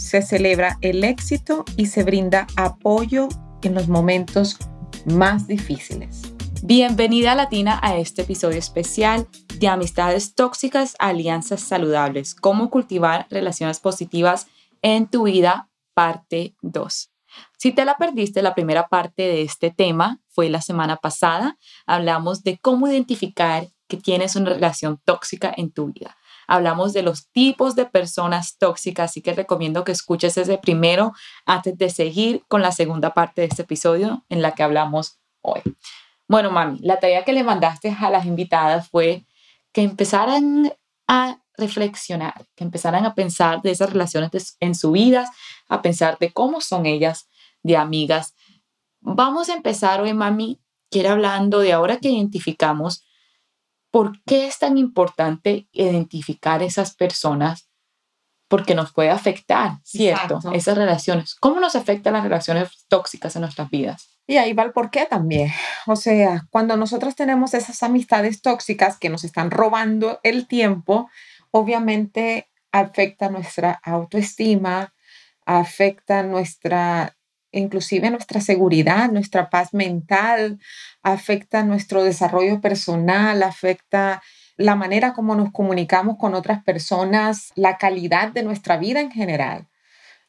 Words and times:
se 0.00 0.22
celebra 0.22 0.78
el 0.80 1.04
éxito 1.04 1.64
y 1.76 1.86
se 1.86 2.04
brinda 2.04 2.46
apoyo 2.56 3.28
en 3.62 3.74
los 3.74 3.88
momentos 3.88 4.56
más 5.04 5.46
difíciles. 5.46 6.22
Bienvenida 6.62 7.34
Latina 7.34 7.78
a 7.82 7.96
este 7.96 8.22
episodio 8.22 8.58
especial 8.58 9.28
de 9.58 9.68
Amistades 9.68 10.34
Tóxicas, 10.34 10.96
Alianzas 10.98 11.60
Saludables, 11.60 12.34
cómo 12.34 12.70
cultivar 12.70 13.26
relaciones 13.28 13.78
positivas 13.78 14.46
en 14.80 15.06
tu 15.06 15.24
vida, 15.24 15.68
parte 15.92 16.56
2. 16.62 17.12
Si 17.58 17.72
te 17.72 17.84
la 17.84 17.98
perdiste, 17.98 18.40
la 18.40 18.54
primera 18.54 18.88
parte 18.88 19.22
de 19.22 19.42
este 19.42 19.70
tema 19.70 20.18
fue 20.28 20.48
la 20.48 20.62
semana 20.62 20.96
pasada. 20.96 21.58
Hablamos 21.86 22.42
de 22.42 22.58
cómo 22.58 22.88
identificar 22.88 23.68
que 23.86 23.98
tienes 23.98 24.34
una 24.34 24.50
relación 24.50 24.98
tóxica 25.04 25.52
en 25.54 25.70
tu 25.70 25.92
vida 25.92 26.16
hablamos 26.50 26.92
de 26.92 27.02
los 27.02 27.28
tipos 27.30 27.76
de 27.76 27.86
personas 27.86 28.58
tóxicas, 28.58 29.12
así 29.12 29.22
que 29.22 29.32
recomiendo 29.32 29.84
que 29.84 29.92
escuches 29.92 30.36
ese 30.36 30.58
primero 30.58 31.12
antes 31.46 31.78
de 31.78 31.88
seguir 31.90 32.42
con 32.48 32.60
la 32.60 32.72
segunda 32.72 33.14
parte 33.14 33.42
de 33.42 33.46
este 33.46 33.62
episodio 33.62 34.24
en 34.28 34.42
la 34.42 34.50
que 34.52 34.64
hablamos 34.64 35.20
hoy. 35.42 35.62
Bueno, 36.26 36.50
mami, 36.50 36.80
la 36.80 36.98
tarea 36.98 37.24
que 37.24 37.32
le 37.32 37.44
mandaste 37.44 37.96
a 38.00 38.10
las 38.10 38.26
invitadas 38.26 38.88
fue 38.88 39.26
que 39.72 39.82
empezaran 39.82 40.72
a 41.06 41.38
reflexionar, 41.56 42.46
que 42.56 42.64
empezaran 42.64 43.06
a 43.06 43.14
pensar 43.14 43.62
de 43.62 43.70
esas 43.70 43.92
relaciones 43.92 44.56
en 44.58 44.74
su 44.74 44.90
vida, 44.90 45.30
a 45.68 45.82
pensar 45.82 46.18
de 46.18 46.32
cómo 46.32 46.60
son 46.60 46.84
ellas 46.84 47.28
de 47.62 47.76
amigas. 47.76 48.34
Vamos 49.00 49.50
a 49.50 49.54
empezar 49.54 50.00
hoy, 50.00 50.14
mami, 50.14 50.60
quiero 50.90 51.10
hablando 51.10 51.60
de 51.60 51.72
ahora 51.72 51.98
que 51.98 52.10
identificamos 52.10 53.04
¿Por 53.90 54.22
qué 54.24 54.46
es 54.46 54.58
tan 54.58 54.78
importante 54.78 55.68
identificar 55.72 56.62
esas 56.62 56.94
personas? 56.94 57.68
Porque 58.48 58.74
nos 58.74 58.92
puede 58.92 59.10
afectar, 59.10 59.78
¿cierto? 59.84 60.40
Esas 60.52 60.76
relaciones. 60.76 61.36
¿Cómo 61.36 61.60
nos 61.60 61.76
afectan 61.76 62.14
las 62.14 62.24
relaciones 62.24 62.84
tóxicas 62.88 63.36
en 63.36 63.42
nuestras 63.42 63.70
vidas? 63.70 64.18
Y 64.26 64.36
ahí 64.36 64.52
va 64.52 64.62
el 64.62 64.72
por 64.72 64.90
qué 64.90 65.06
también. 65.06 65.52
O 65.86 65.96
sea, 65.96 66.46
cuando 66.50 66.76
nosotros 66.76 67.16
tenemos 67.16 67.54
esas 67.54 67.82
amistades 67.82 68.42
tóxicas 68.42 68.96
que 68.98 69.08
nos 69.08 69.24
están 69.24 69.50
robando 69.50 70.20
el 70.22 70.46
tiempo, 70.46 71.08
obviamente 71.50 72.48
afecta 72.72 73.28
nuestra 73.28 73.80
autoestima, 73.82 74.94
afecta 75.44 76.22
nuestra 76.22 77.16
inclusive 77.52 78.10
nuestra 78.10 78.40
seguridad, 78.40 79.10
nuestra 79.10 79.50
paz 79.50 79.74
mental, 79.74 80.58
afecta 81.02 81.62
nuestro 81.62 82.02
desarrollo 82.02 82.60
personal, 82.60 83.42
afecta 83.42 84.22
la 84.56 84.76
manera 84.76 85.14
como 85.14 85.34
nos 85.34 85.52
comunicamos 85.52 86.16
con 86.18 86.34
otras 86.34 86.62
personas, 86.62 87.50
la 87.54 87.78
calidad 87.78 88.32
de 88.32 88.42
nuestra 88.42 88.76
vida 88.76 89.00
en 89.00 89.10
general, 89.10 89.68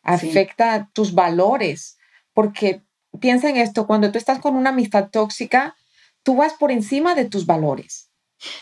afecta 0.04 0.90
tus 0.94 1.14
valores, 1.14 1.98
porque 2.34 2.82
piensa 3.20 3.50
en 3.50 3.58
esto, 3.58 3.88
cuando 3.88 4.12
tú 4.12 4.18
estás 4.18 4.40
con 4.40 4.56
una 4.56 4.70
amistad 4.70 5.09
tóxica, 5.09 5.76
tú 6.24 6.38
vas 6.38 6.53
por 6.53 6.72
encima 6.72 7.14
de 7.14 7.26
tus 7.26 7.46
valores. 7.46 8.09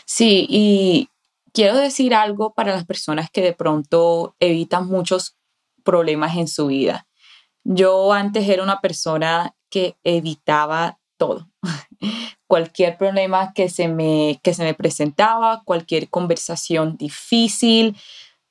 Sí, 0.04 0.46
y 0.48 1.08
quiero 1.52 1.78
decir 1.78 2.14
algo 2.14 2.52
para 2.52 2.72
las 2.72 2.84
personas 2.84 3.30
que 3.30 3.42
de 3.42 3.52
pronto 3.52 4.36
evitan 4.40 4.86
muchos 4.86 5.36
problemas 5.84 6.36
en 6.36 6.48
su 6.48 6.66
vida. 6.66 7.06
Yo 7.64 8.12
antes 8.12 8.48
era 8.48 8.62
una 8.62 8.80
persona 8.80 9.54
que 9.68 9.96
evitaba 10.04 10.98
todo. 11.16 11.48
cualquier 12.50 12.98
problema 12.98 13.52
que 13.54 13.68
se, 13.68 13.86
me, 13.86 14.40
que 14.42 14.54
se 14.54 14.64
me 14.64 14.74
presentaba, 14.74 15.62
cualquier 15.64 16.10
conversación 16.10 16.96
difícil, 16.96 17.96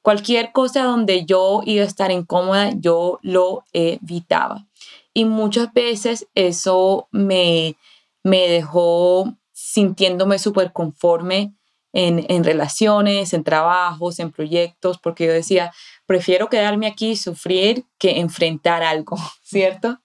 cualquier 0.02 0.54
cosa 0.54 0.84
donde 0.84 1.26
yo 1.26 1.64
iba 1.66 1.84
a 1.84 1.88
estar 1.88 2.10
incómoda, 2.10 2.72
yo 2.78 3.20
lo 3.24 3.66
evitaba. 3.74 4.66
Y 5.14 5.26
muchas 5.26 5.74
veces 5.74 6.28
eso 6.34 7.10
me, 7.12 7.76
me 8.24 8.48
dejó 8.48 9.36
sintiéndome 9.52 10.40
súper 10.40 10.72
conforme 10.72 11.54
en, 11.94 12.26
en, 12.30 12.44
relaciones, 12.44 13.34
en 13.34 13.44
trabajos, 13.44 14.20
en 14.20 14.32
proyectos, 14.32 15.00
porque 15.00 15.26
yo 15.26 15.34
decía, 15.34 15.72
prefiero 16.06 16.50
quedarme 16.50 16.88
aquí 16.88 17.12
y 17.12 17.16
sufrir 17.16 17.86
que 17.98 18.20
enfrentar 18.20 18.84
algo, 18.84 19.18
¿cierto? 19.44 20.00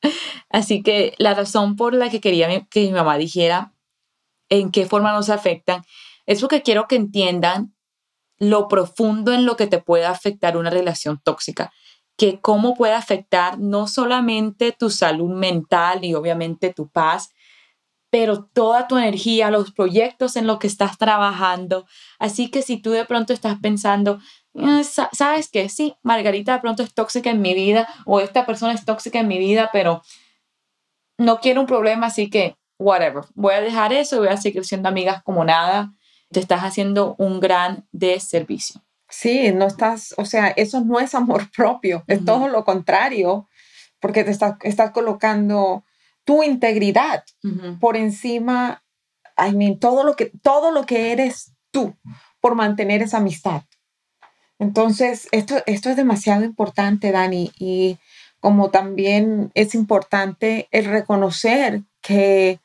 Así 0.49 0.83
que 0.83 1.15
la 1.19 1.34
razón 1.34 1.77
por 1.77 1.95
la 1.95 2.11
que 2.11 2.21
quería 2.21 2.49
que 2.67 2.81
mi 2.81 2.93
mamá 2.93 3.19
dijera 3.19 3.75
en 4.49 4.71
qué 4.71 4.87
forma 4.87 5.12
nos 5.12 5.31
afectan 5.31 5.83
es 6.27 6.41
porque 6.41 6.62
quiero 6.62 6.87
que 6.89 6.97
entiendan 6.97 7.75
lo 8.39 8.69
profundo 8.69 9.33
en 9.33 9.47
lo 9.47 9.56
que 9.56 9.66
te 9.66 9.78
puede 9.78 10.06
afectar 10.06 10.56
una 10.56 10.71
relación 10.71 11.21
tóxica, 11.22 11.72
que 12.16 12.41
cómo 12.41 12.75
puede 12.75 12.95
afectar 12.95 13.59
no 13.59 13.87
solamente 13.87 14.72
tu 14.72 14.91
salud 14.91 15.31
mental 15.31 16.05
y 16.05 16.15
obviamente 16.15 16.72
tu 16.72 16.89
paz, 16.89 17.31
pero 18.14 18.44
toda 18.44 18.86
tu 18.86 18.97
energía, 18.97 19.50
los 19.50 19.72
proyectos 19.72 20.36
en 20.36 20.47
los 20.47 20.60
que 20.60 20.69
estás 20.69 20.98
trabajando. 20.98 21.84
Así 22.20 22.48
que 22.48 22.62
si 22.62 22.76
tú 22.76 22.92
de 22.92 23.04
pronto 23.04 23.32
estás 23.32 23.58
pensando, 23.60 24.20
eh, 24.54 24.84
sabes 24.84 25.48
que 25.48 25.69
sí, 25.69 25.97
Margarita 26.04 26.53
de 26.53 26.60
pronto 26.60 26.84
es 26.84 26.94
tóxica 26.94 27.30
en 27.30 27.42
mi 27.42 27.54
vida 27.54 27.88
o 28.06 28.20
esta 28.20 28.47
persona 28.47 28.72
es 28.72 28.84
tóxica 28.84 29.19
en 29.19 29.26
mi 29.26 29.38
vida, 29.38 29.70
pero 29.72 30.00
no 31.19 31.41
quiero 31.41 31.60
un 31.60 31.66
problema, 31.66 32.06
así 32.06 32.30
que 32.30 32.56
whatever, 32.78 33.24
voy 33.34 33.54
a 33.54 33.60
dejar 33.60 33.92
eso 33.92 34.14
y 34.14 34.19
voy 34.20 34.28
a 34.28 34.36
seguir 34.36 34.64
siendo 34.64 34.88
amigas 34.88 35.20
como 35.24 35.44
nada. 35.44 35.92
Te 36.30 36.38
estás 36.38 36.60
haciendo 36.60 37.16
un 37.19 37.41
gran 37.41 37.88
deservicio. 37.91 38.80
Sí, 39.08 39.50
no 39.50 39.66
estás, 39.66 40.14
o 40.19 40.24
sea, 40.24 40.50
eso 40.50 40.82
no 40.82 41.00
es 41.00 41.16
amor 41.16 41.50
propio, 41.56 42.04
es 42.06 42.24
todo 42.24 42.47
lo 42.47 42.64
contrario, 42.64 43.48
porque 43.98 44.22
te 44.22 44.30
estás, 44.30 44.54
estás 44.62 44.92
colocando 44.92 45.82
tu 46.24 46.42
integridad 46.42 47.24
por 47.80 47.96
encima, 47.96 48.82
I 49.36 49.52
mean, 49.52 49.78
todo 49.78 50.04
lo 50.04 50.16
que, 50.16 50.32
todo 50.42 50.70
lo 50.70 50.86
que 50.86 51.12
eres 51.12 51.52
tú 51.70 51.94
por 52.40 52.54
mantener 52.54 53.02
esa 53.02 53.18
amistad. 53.18 53.62
Entonces, 54.58 55.28
esto, 55.32 55.56
esto 55.66 55.90
es 55.90 55.96
demasiado 55.96 56.44
importante, 56.44 57.12
Dani, 57.12 57.52
y 57.58 57.98
como 58.40 58.70
también 58.70 59.50
es 59.54 59.74
importante 59.74 60.68
el 60.70 60.84
reconocer 60.84 61.82
que 62.00 62.60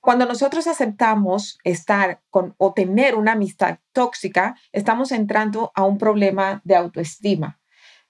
cuando 0.00 0.24
nosotros 0.24 0.66
aceptamos 0.66 1.58
estar 1.64 2.20
con 2.30 2.54
o 2.56 2.72
tener 2.72 3.14
una 3.14 3.32
amistad 3.32 3.78
tóxica, 3.92 4.56
estamos 4.72 5.12
entrando 5.12 5.70
a 5.74 5.84
un 5.84 5.98
problema 5.98 6.62
de 6.64 6.76
autoestima. 6.76 7.58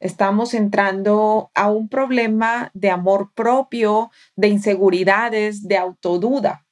Estamos 0.00 0.54
entrando 0.54 1.50
a 1.54 1.70
un 1.70 1.88
problema 1.88 2.70
de 2.74 2.90
amor 2.90 3.32
propio, 3.34 4.10
de 4.36 4.48
inseguridades, 4.48 5.66
de 5.66 5.76
autoduda. 5.76 6.64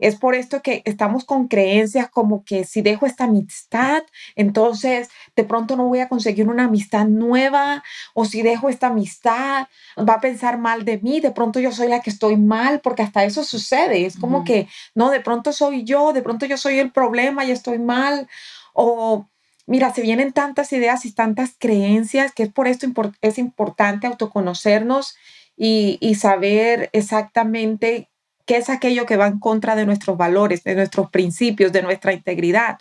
Es 0.00 0.16
por 0.16 0.34
esto 0.34 0.62
que 0.62 0.82
estamos 0.86 1.24
con 1.24 1.46
creencias 1.46 2.08
como 2.08 2.42
que 2.44 2.64
si 2.64 2.80
dejo 2.80 3.04
esta 3.04 3.24
amistad, 3.24 4.02
entonces 4.34 5.10
de 5.36 5.44
pronto 5.44 5.76
no 5.76 5.84
voy 5.88 6.00
a 6.00 6.08
conseguir 6.08 6.48
una 6.48 6.64
amistad 6.64 7.06
nueva, 7.06 7.84
o 8.14 8.24
si 8.24 8.42
dejo 8.42 8.70
esta 8.70 8.88
amistad, 8.88 9.68
va 9.98 10.14
a 10.14 10.20
pensar 10.20 10.58
mal 10.58 10.86
de 10.86 10.98
mí, 10.98 11.20
de 11.20 11.30
pronto 11.32 11.60
yo 11.60 11.70
soy 11.70 11.88
la 11.88 12.00
que 12.00 12.10
estoy 12.10 12.38
mal, 12.38 12.80
porque 12.80 13.02
hasta 13.02 13.24
eso 13.24 13.44
sucede. 13.44 14.06
Es 14.06 14.16
como 14.16 14.42
que, 14.42 14.68
no, 14.94 15.10
de 15.10 15.20
pronto 15.20 15.52
soy 15.52 15.84
yo, 15.84 16.14
de 16.14 16.22
pronto 16.22 16.46
yo 16.46 16.56
soy 16.56 16.78
el 16.78 16.92
problema 16.92 17.44
y 17.44 17.50
estoy 17.50 17.78
mal, 17.78 18.26
o 18.72 19.29
mira, 19.70 19.94
se 19.94 20.02
vienen 20.02 20.32
tantas 20.32 20.72
ideas 20.72 21.04
y 21.06 21.12
tantas 21.12 21.54
creencias 21.56 22.32
que 22.32 22.42
es 22.42 22.52
por 22.52 22.66
esto 22.66 22.88
es 23.22 23.38
importante 23.38 24.08
autoconocernos 24.08 25.14
y, 25.56 25.96
y 26.00 26.16
saber 26.16 26.90
exactamente 26.92 28.10
qué 28.46 28.56
es 28.56 28.68
aquello 28.68 29.06
que 29.06 29.16
va 29.16 29.28
en 29.28 29.38
contra 29.38 29.76
de 29.76 29.86
nuestros 29.86 30.16
valores, 30.16 30.64
de 30.64 30.74
nuestros 30.74 31.08
principios, 31.10 31.70
de 31.70 31.82
nuestra 31.82 32.12
integridad, 32.12 32.78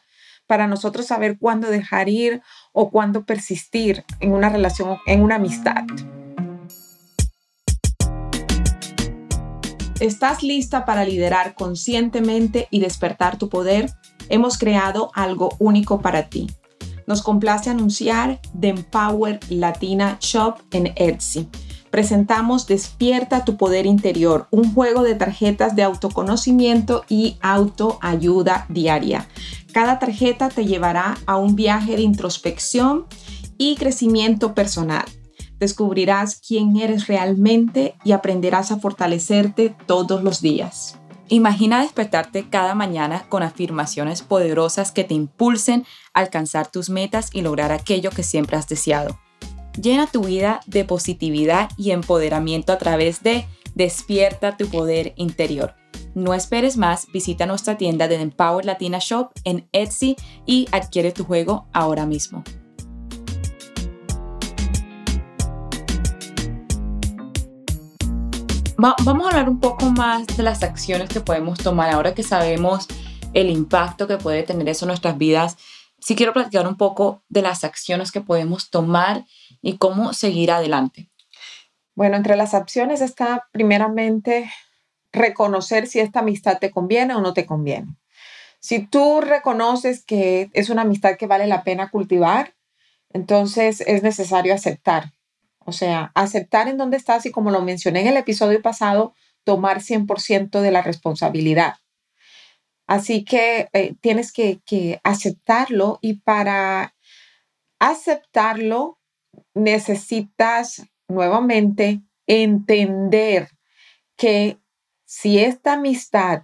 para 0.48 0.66
nosotros 0.66 1.06
saber 1.06 1.38
cuándo 1.38 1.70
dejar 1.70 2.10
ir 2.10 2.42
o 2.72 2.90
cuándo 2.90 3.24
persistir 3.24 4.04
en 4.20 4.32
una 4.32 4.50
relación, 4.50 4.98
en 5.06 5.22
una 5.22 5.36
amistad. 5.36 5.84
¿Estás 10.00 10.42
lista 10.42 10.86
para 10.86 11.06
liderar 11.06 11.54
conscientemente 11.54 12.68
y 12.72 12.80
despertar 12.80 13.38
tu 13.38 13.48
poder? 13.48 13.92
Hemos 14.30 14.58
creado 14.58 15.12
algo 15.14 15.56
único 15.60 16.02
para 16.02 16.30
ti 16.30 16.48
nos 17.10 17.24
complace 17.24 17.72
anunciar 17.72 18.40
The 18.58 18.70
Empower 18.70 19.40
Latina 19.50 20.18
Shop 20.22 20.58
en 20.72 20.94
Etsy. 20.96 21.50
Presentamos 21.90 22.68
Despierta 22.68 23.44
tu 23.44 23.58
poder 23.58 23.88
interior, 23.88 24.48
un 24.52 24.76
juego 24.76 25.02
de 25.02 25.16
tarjetas 25.16 25.76
de 25.76 25.82
autoconocimiento 25.82 27.04
y 27.10 27.38
autoayuda 27.42 28.68
diaria. 28.70 29.28
Cada 29.74 29.98
tarjeta 29.98 30.50
te 30.50 30.66
llevará 30.66 31.18
a 31.26 31.38
un 31.38 31.56
viaje 31.56 31.96
de 31.96 32.04
introspección 32.04 33.08
y 33.58 33.76
crecimiento 33.76 34.54
personal. 34.54 35.06
Descubrirás 35.58 36.36
quién 36.36 36.78
eres 36.78 37.08
realmente 37.08 37.96
y 38.04 38.12
aprenderás 38.12 38.72
a 38.72 38.80
fortalecerte 38.80 39.76
todos 39.88 40.24
los 40.24 40.42
días. 40.42 41.00
Imagina 41.32 41.84
despertarte 41.84 42.50
cada 42.50 42.74
mañana 42.74 43.26
con 43.30 43.44
afirmaciones 43.44 44.24
poderosas 44.24 44.92
que 44.92 45.04
te 45.04 45.14
impulsen 45.14 45.86
a 46.16 46.22
alcanzar 46.22 46.72
tus 46.72 46.90
metas 46.90 47.30
y 47.32 47.44
lograr 47.44 47.72
aquello 47.72 48.10
que 48.10 48.24
siempre 48.24 48.58
has 48.58 48.68
deseado. 48.68 49.20
Llena 49.80 50.08
tu 50.08 50.24
vida 50.24 50.62
de 50.66 50.86
positividad 50.86 51.70
y 51.78 51.92
empoderamiento 51.92 52.74
a 52.74 52.80
través 52.80 53.22
de 53.22 53.46
Despierta 53.76 54.58
tu 54.58 54.68
poder 54.68 55.14
interior. 55.16 55.76
No 56.16 56.34
esperes 56.34 56.76
más, 56.76 57.08
visita 57.14 57.46
nuestra 57.46 57.78
tienda 57.78 58.08
de 58.08 58.16
Empower 58.16 58.66
Latina 58.66 58.98
Shop 59.00 59.30
en 59.44 59.70
Etsy 59.72 60.16
y 60.48 60.68
adquiere 60.72 61.12
tu 61.12 61.24
juego 61.24 61.68
ahora 61.72 62.08
mismo. 62.08 62.44
Vamos 68.80 69.26
a 69.26 69.30
hablar 69.30 69.50
un 69.50 69.60
poco 69.60 69.88
más 69.88 70.26
de 70.26 70.44
las 70.44 70.64
acciones 70.64 71.10
que 71.10 71.20
podemos 71.20 71.60
tomar 71.60 71.90
ahora 71.90 72.14
que 72.14 72.24
sabemos 72.24 72.88
el 73.34 73.50
impacto 73.50 74.08
que 74.08 74.18
puede 74.18 74.44
tener 74.44 74.70
eso 74.70 74.86
en 74.86 74.90
nuestras 74.90 75.18
vidas. 75.18 75.58
Sí 76.00 76.16
quiero 76.16 76.32
platicar 76.32 76.66
un 76.66 76.78
poco 76.78 77.22
de 77.28 77.42
las 77.42 77.66
acciones 77.66 78.12
que 78.12 78.22
podemos 78.22 78.70
tomar 78.70 79.26
y 79.62 79.78
cómo 79.78 80.14
seguir 80.14 80.52
adelante. 80.52 81.10
Bueno, 81.94 82.16
entre 82.16 82.38
las 82.38 82.54
acciones 82.54 83.02
está 83.02 83.48
primeramente 83.52 84.50
reconocer 85.12 85.88
si 85.88 86.00
esta 86.00 86.20
amistad 86.20 86.60
te 86.60 86.72
conviene 86.72 87.16
o 87.16 87.22
no 87.22 87.34
te 87.34 87.46
conviene. 87.46 87.98
Si 88.62 88.88
tú 88.88 89.20
reconoces 89.20 90.06
que 90.06 90.50
es 90.54 90.70
una 90.70 90.84
amistad 90.84 91.18
que 91.18 91.28
vale 91.28 91.48
la 91.48 91.64
pena 91.64 91.90
cultivar, 91.90 92.56
entonces 93.10 93.82
es 93.82 94.04
necesario 94.04 94.54
aceptar 94.54 95.12
o 95.70 95.72
sea, 95.72 96.12
aceptar 96.16 96.68
en 96.68 96.78
dónde 96.78 96.98
estás 96.98 97.26
y 97.26 97.32
como 97.32 97.52
lo 97.52 97.62
mencioné 97.62 98.02
en 98.02 98.08
el 98.08 98.18
episodio 98.18 98.62
pasado, 98.62 99.14
tomar 99.44 99.82
100% 99.82 100.62
de 100.62 100.72
la 100.72 100.82
responsabilidad. 100.82 101.76
Así 102.88 103.24
que 103.24 103.70
eh, 103.74 103.96
tienes 104.02 104.32
que, 104.32 104.60
que 104.66 105.00
aceptarlo 105.04 106.00
y 106.02 106.16
para 106.16 106.96
aceptarlo 107.80 109.00
necesitas 109.54 110.84
nuevamente 111.08 112.02
entender 112.28 113.50
que 114.18 114.58
si 115.06 115.40
esta 115.40 115.74
amistad 115.74 116.44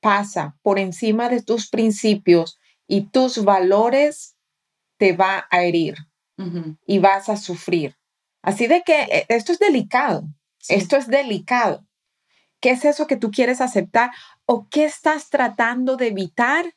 pasa 0.00 0.56
por 0.62 0.78
encima 0.78 1.28
de 1.28 1.42
tus 1.42 1.68
principios 1.68 2.58
y 2.86 3.02
tus 3.02 3.44
valores, 3.44 4.36
te 4.98 5.12
va 5.12 5.46
a 5.50 5.62
herir 5.62 5.96
y 6.86 6.98
vas 6.98 7.28
a 7.28 7.36
sufrir. 7.36 7.96
Así 8.42 8.66
de 8.66 8.82
que 8.82 9.02
eh, 9.02 9.26
esto 9.28 9.52
es 9.52 9.58
delicado, 9.58 10.24
esto 10.68 10.96
es 10.96 11.06
delicado. 11.06 11.84
¿Qué 12.60 12.70
es 12.70 12.84
eso 12.84 13.06
que 13.06 13.16
tú 13.16 13.30
quieres 13.30 13.60
aceptar 13.60 14.10
o 14.46 14.68
qué 14.68 14.84
estás 14.84 15.30
tratando 15.30 15.96
de 15.96 16.08
evitar 16.08 16.74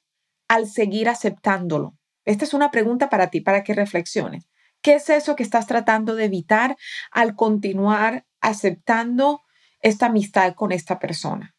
al 0.48 0.68
seguir 0.68 1.10
aceptándolo? 1.10 1.98
Esta 2.26 2.46
es 2.46 2.54
una 2.54 2.70
pregunta 2.72 3.10
para 3.10 3.30
ti, 3.30 3.42
para 3.42 3.64
que 3.64 3.74
reflexiones. 3.74 4.48
¿Qué 4.82 4.96
es 4.96 5.10
eso 5.10 5.36
que 5.36 5.44
estás 5.44 5.68
tratando 5.68 6.16
de 6.16 6.26
evitar 6.26 6.78
al 7.12 7.36
continuar 7.36 8.26
aceptando 8.42 9.42
esta 9.80 10.08
amistad 10.08 10.54
con 10.54 10.72
esta 10.72 11.00
persona? 11.00 11.56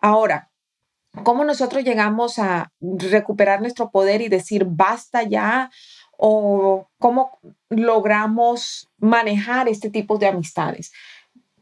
Ahora, 0.00 0.50
¿cómo 1.22 1.44
nosotros 1.44 1.84
llegamos 1.84 2.38
a 2.38 2.72
recuperar 2.80 3.60
nuestro 3.60 3.90
poder 3.90 4.20
y 4.20 4.28
decir 4.28 4.64
basta 4.66 5.22
ya 5.22 5.70
o 6.16 6.88
cómo 6.98 7.38
logramos 7.76 8.90
manejar 8.98 9.68
este 9.68 9.90
tipo 9.90 10.18
de 10.18 10.26
amistades, 10.26 10.92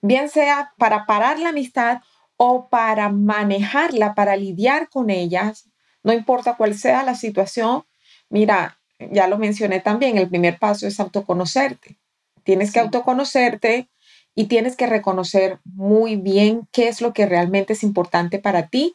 bien 0.00 0.28
sea 0.28 0.72
para 0.78 1.06
parar 1.06 1.38
la 1.38 1.50
amistad 1.50 2.00
o 2.36 2.68
para 2.68 3.08
manejarla, 3.08 4.14
para 4.14 4.36
lidiar 4.36 4.88
con 4.88 5.10
ellas, 5.10 5.68
no 6.02 6.12
importa 6.12 6.56
cuál 6.56 6.74
sea 6.74 7.02
la 7.04 7.14
situación. 7.14 7.84
Mira, 8.28 8.78
ya 9.10 9.26
lo 9.26 9.38
mencioné 9.38 9.80
también, 9.80 10.18
el 10.18 10.28
primer 10.28 10.58
paso 10.58 10.86
es 10.86 10.98
autoconocerte. 11.00 11.98
Tienes 12.42 12.72
que 12.72 12.80
autoconocerte 12.80 13.88
y 14.34 14.46
tienes 14.46 14.76
que 14.76 14.86
reconocer 14.86 15.60
muy 15.64 16.16
bien 16.16 16.68
qué 16.72 16.88
es 16.88 17.00
lo 17.00 17.12
que 17.12 17.26
realmente 17.26 17.74
es 17.74 17.82
importante 17.82 18.38
para 18.38 18.68
ti 18.68 18.94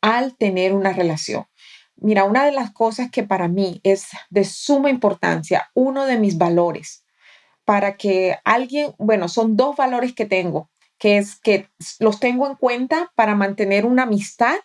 al 0.00 0.36
tener 0.36 0.74
una 0.74 0.92
relación. 0.92 1.46
Mira, 1.96 2.24
una 2.24 2.44
de 2.44 2.52
las 2.52 2.72
cosas 2.72 3.10
que 3.10 3.22
para 3.22 3.48
mí 3.48 3.80
es 3.84 4.08
de 4.30 4.44
suma 4.44 4.90
importancia, 4.90 5.70
uno 5.74 6.06
de 6.06 6.18
mis 6.18 6.38
valores, 6.38 7.04
para 7.64 7.96
que 7.96 8.38
alguien, 8.44 8.94
bueno, 8.98 9.28
son 9.28 9.56
dos 9.56 9.76
valores 9.76 10.14
que 10.14 10.26
tengo, 10.26 10.70
que 10.98 11.18
es 11.18 11.36
que 11.36 11.68
los 12.00 12.20
tengo 12.20 12.46
en 12.46 12.56
cuenta 12.56 13.12
para 13.14 13.34
mantener 13.34 13.86
una 13.86 14.04
amistad, 14.04 14.58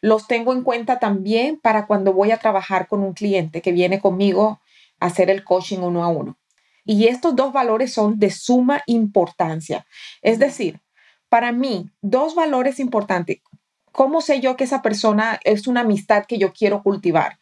los 0.00 0.26
tengo 0.26 0.52
en 0.52 0.62
cuenta 0.62 0.98
también 0.98 1.60
para 1.60 1.86
cuando 1.86 2.12
voy 2.12 2.30
a 2.30 2.38
trabajar 2.38 2.88
con 2.88 3.02
un 3.02 3.12
cliente 3.12 3.60
que 3.62 3.72
viene 3.72 4.00
conmigo 4.00 4.60
a 4.98 5.06
hacer 5.06 5.30
el 5.30 5.44
coaching 5.44 5.78
uno 5.78 6.04
a 6.04 6.08
uno. 6.08 6.38
Y 6.84 7.06
estos 7.06 7.36
dos 7.36 7.52
valores 7.52 7.92
son 7.92 8.18
de 8.18 8.30
suma 8.30 8.82
importancia. 8.86 9.86
Es 10.22 10.38
decir, 10.38 10.80
para 11.28 11.52
mí, 11.52 11.90
dos 12.00 12.34
valores 12.34 12.80
importantes. 12.80 13.38
¿Cómo 13.92 14.20
sé 14.20 14.40
yo 14.40 14.56
que 14.56 14.64
esa 14.64 14.82
persona 14.82 15.40
es 15.44 15.66
una 15.66 15.80
amistad 15.80 16.24
que 16.26 16.38
yo 16.38 16.52
quiero 16.52 16.82
cultivar? 16.82 17.38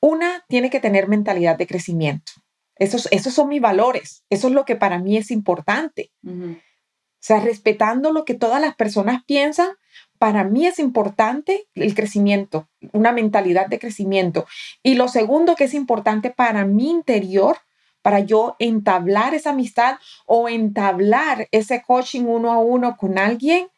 Una, 0.00 0.44
tiene 0.48 0.70
que 0.70 0.80
tener 0.80 1.08
mentalidad 1.08 1.56
de 1.56 1.66
crecimiento. 1.66 2.32
Esos, 2.76 3.08
esos 3.10 3.34
son 3.34 3.48
mis 3.48 3.60
valores. 3.60 4.24
Eso 4.30 4.48
es 4.48 4.54
lo 4.54 4.64
que 4.64 4.76
para 4.76 4.98
mí 4.98 5.16
es 5.16 5.30
importante. 5.30 6.10
O 6.26 7.26
sea, 7.26 7.40
respetando 7.40 8.12
lo 8.12 8.24
que 8.24 8.34
todas 8.34 8.60
las 8.60 8.74
personas 8.74 9.24
piensan, 9.24 9.68
para 10.18 10.44
mí 10.44 10.66
es 10.66 10.78
importante 10.78 11.66
el 11.74 11.94
crecimiento, 11.94 12.68
una 12.92 13.12
mentalidad 13.12 13.66
de 13.66 13.78
crecimiento. 13.78 14.46
Y 14.82 14.94
lo 14.94 15.08
segundo 15.08 15.54
que 15.54 15.64
es 15.64 15.74
importante 15.74 16.30
para 16.30 16.64
mi 16.64 16.90
interior, 16.90 17.58
para 18.02 18.20
yo 18.20 18.56
entablar 18.58 19.34
esa 19.34 19.50
amistad 19.50 19.96
o 20.26 20.48
entablar 20.48 21.48
ese 21.50 21.82
coaching 21.82 22.24
uno 22.24 22.52
a 22.52 22.58
uno 22.58 22.96
con 22.96 23.18
alguien, 23.18 23.68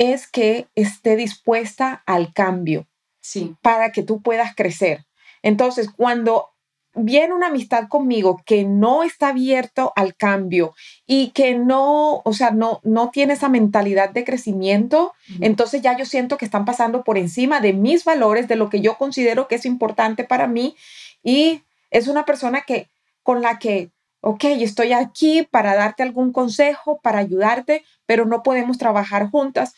es 0.00 0.26
que 0.26 0.66
esté 0.74 1.14
dispuesta 1.14 2.02
al 2.06 2.32
cambio 2.32 2.86
sí. 3.20 3.54
para 3.60 3.92
que 3.92 4.02
tú 4.02 4.22
puedas 4.22 4.54
crecer. 4.56 5.04
Entonces, 5.42 5.90
cuando 5.94 6.48
viene 6.94 7.34
una 7.34 7.48
amistad 7.48 7.86
conmigo 7.86 8.40
que 8.46 8.64
no 8.64 9.02
está 9.02 9.28
abierto 9.28 9.92
al 9.96 10.16
cambio 10.16 10.74
y 11.06 11.32
que 11.32 11.54
no, 11.54 12.22
o 12.24 12.32
sea, 12.32 12.50
no, 12.50 12.80
no 12.82 13.10
tiene 13.10 13.34
esa 13.34 13.50
mentalidad 13.50 14.08
de 14.08 14.24
crecimiento, 14.24 15.12
entonces 15.40 15.82
ya 15.82 15.94
yo 15.96 16.06
siento 16.06 16.38
que 16.38 16.46
están 16.46 16.64
pasando 16.64 17.04
por 17.04 17.18
encima 17.18 17.60
de 17.60 17.74
mis 17.74 18.04
valores, 18.04 18.48
de 18.48 18.56
lo 18.56 18.70
que 18.70 18.80
yo 18.80 18.96
considero 18.96 19.48
que 19.48 19.56
es 19.56 19.66
importante 19.66 20.24
para 20.24 20.46
mí 20.46 20.76
y 21.22 21.60
es 21.90 22.08
una 22.08 22.24
persona 22.24 22.62
que 22.62 22.88
con 23.22 23.42
la 23.42 23.58
que 23.58 23.90
ok, 24.20 24.44
estoy 24.44 24.92
aquí 24.92 25.46
para 25.50 25.74
darte 25.74 26.02
algún 26.02 26.32
consejo, 26.32 27.00
para 27.02 27.18
ayudarte, 27.18 27.84
pero 28.06 28.26
no 28.26 28.42
podemos 28.42 28.78
trabajar 28.78 29.30
juntas. 29.30 29.74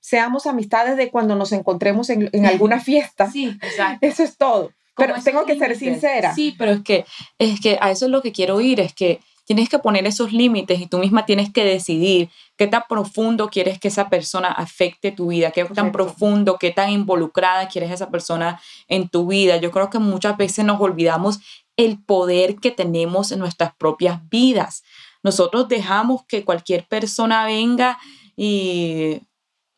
Seamos 0.00 0.46
amistades 0.46 0.96
de 0.96 1.10
cuando 1.10 1.36
nos 1.36 1.52
encontremos 1.52 2.10
en, 2.10 2.46
alguna 2.46 2.80
fiesta. 2.84 3.30
Sí, 3.30 3.56
exacto. 3.62 4.06
Eso 4.06 4.22
es 4.22 4.36
todo. 4.36 4.72
Pero 4.96 5.14
tengo 5.22 5.46
que 5.46 5.58
ser 5.58 5.76
sincera. 5.76 6.34
Sí, 6.34 6.54
pero 6.58 6.72
es 6.72 6.82
que, 6.82 7.04
es 7.38 7.60
que 7.60 7.78
a 7.80 7.90
eso 7.90 8.06
es 8.06 8.10
lo 8.10 8.20
que 8.20 8.32
quiero 8.32 8.56
oír, 8.56 8.78
es 8.80 8.92
que 8.92 9.20
tienes 9.44 9.68
que 9.68 9.78
poner 9.78 10.06
esos 10.06 10.32
límites 10.32 10.80
y 10.80 10.86
tú 10.86 10.98
misma 10.98 11.26
tienes 11.26 11.52
que 11.52 11.64
decidir 11.64 12.30
qué 12.56 12.66
tan 12.66 12.84
profundo 12.88 13.48
quieres 13.48 13.78
que 13.78 13.88
esa 13.88 14.08
persona 14.08 14.48
afecte 14.48 15.10
tu 15.12 15.28
vida, 15.28 15.50
qué 15.50 15.64
tan 15.64 15.92
profundo, 15.92 16.58
qué 16.58 16.70
tan 16.70 16.90
involucrada 16.90 17.68
quieres 17.68 17.90
esa 17.90 18.10
persona 18.10 18.60
en 18.88 19.08
tu 19.08 19.26
vida. 19.26 19.56
Yo 19.56 19.70
creo 19.70 19.90
que 19.90 19.98
muchas 19.98 20.36
veces 20.36 20.64
nos 20.64 20.80
olvidamos 20.80 21.40
el 21.76 22.02
poder 22.02 22.56
que 22.56 22.70
tenemos 22.70 23.32
en 23.32 23.38
nuestras 23.38 23.74
propias 23.76 24.28
vidas. 24.28 24.82
Nosotros 25.22 25.68
dejamos 25.68 26.24
que 26.26 26.44
cualquier 26.44 26.86
persona 26.86 27.44
venga 27.44 27.98
y 28.36 29.22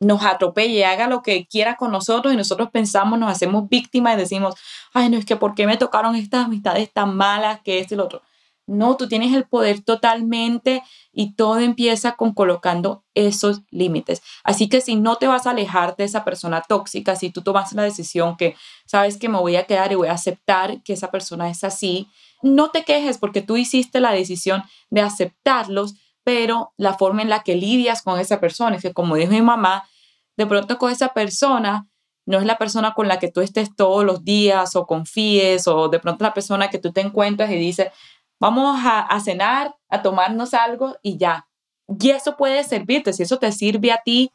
nos 0.00 0.22
atropelle, 0.24 0.84
haga 0.84 1.06
lo 1.06 1.22
que 1.22 1.46
quiera 1.46 1.76
con 1.76 1.90
nosotros 1.90 2.32
y 2.32 2.36
nosotros 2.36 2.70
pensamos, 2.70 3.18
nos 3.18 3.30
hacemos 3.30 3.68
víctimas 3.68 4.14
y 4.14 4.20
decimos, 4.20 4.54
ay, 4.92 5.08
no 5.08 5.18
es 5.18 5.24
que 5.24 5.36
¿por 5.36 5.54
qué 5.54 5.66
me 5.66 5.76
tocaron 5.76 6.14
estas 6.16 6.46
amistades 6.46 6.92
tan 6.92 7.16
malas 7.16 7.60
que 7.62 7.78
este 7.78 7.94
y 7.94 7.98
otro? 7.98 8.22
No, 8.66 8.96
tú 8.96 9.08
tienes 9.08 9.34
el 9.34 9.46
poder 9.46 9.82
totalmente 9.82 10.82
y 11.12 11.34
todo 11.34 11.58
empieza 11.58 12.12
con 12.12 12.32
colocando 12.32 13.04
esos 13.14 13.62
límites. 13.70 14.22
Así 14.42 14.68
que 14.68 14.80
si 14.80 14.96
no 14.96 15.16
te 15.16 15.26
vas 15.26 15.46
a 15.46 15.50
alejar 15.50 15.96
de 15.96 16.04
esa 16.04 16.24
persona 16.24 16.62
tóxica, 16.66 17.14
si 17.14 17.30
tú 17.30 17.42
tomas 17.42 17.72
la 17.74 17.82
decisión 17.82 18.36
que 18.36 18.56
sabes 18.86 19.18
que 19.18 19.28
me 19.28 19.38
voy 19.38 19.56
a 19.56 19.64
quedar 19.64 19.92
y 19.92 19.96
voy 19.96 20.08
a 20.08 20.12
aceptar 20.12 20.82
que 20.82 20.94
esa 20.94 21.10
persona 21.10 21.50
es 21.50 21.62
así, 21.62 22.08
no 22.42 22.70
te 22.70 22.84
quejes 22.84 23.18
porque 23.18 23.42
tú 23.42 23.56
hiciste 23.56 24.00
la 24.00 24.12
decisión 24.12 24.62
de 24.90 25.02
aceptarlos, 25.02 25.94
pero 26.24 26.72
la 26.78 26.94
forma 26.94 27.22
en 27.22 27.28
la 27.28 27.42
que 27.42 27.56
lidias 27.56 28.02
con 28.02 28.18
esa 28.18 28.40
persona 28.40 28.76
es 28.76 28.82
que 28.82 28.94
como 28.94 29.16
dijo 29.16 29.32
mi 29.32 29.42
mamá, 29.42 29.86
de 30.36 30.46
pronto 30.46 30.78
con 30.78 30.90
esa 30.90 31.12
persona 31.12 31.88
no 32.26 32.38
es 32.38 32.46
la 32.46 32.56
persona 32.56 32.94
con 32.94 33.08
la 33.08 33.18
que 33.18 33.30
tú 33.30 33.40
estés 33.40 33.74
todos 33.76 34.04
los 34.04 34.24
días 34.24 34.76
o 34.76 34.86
confíes 34.86 35.68
o 35.68 35.88
de 35.88 35.98
pronto 36.00 36.24
la 36.24 36.32
persona 36.32 36.70
que 36.70 36.78
tú 36.78 36.92
te 36.92 37.02
encuentras 37.02 37.50
y 37.50 37.56
dices, 37.56 37.88
vamos 38.40 38.78
a, 38.84 39.20
cenar, 39.20 39.74
a 39.88 40.02
tomarnos 40.02 40.54
algo 40.54 40.96
y 41.02 41.18
ya. 41.18 41.48
Y 42.00 42.10
eso 42.10 42.36
puede 42.36 42.64
servirte, 42.64 43.12
si 43.12 43.22
eso 43.22 43.38
te 43.38 43.52
sirve 43.52 43.92
a 43.92 44.02
ti, 44.04 44.30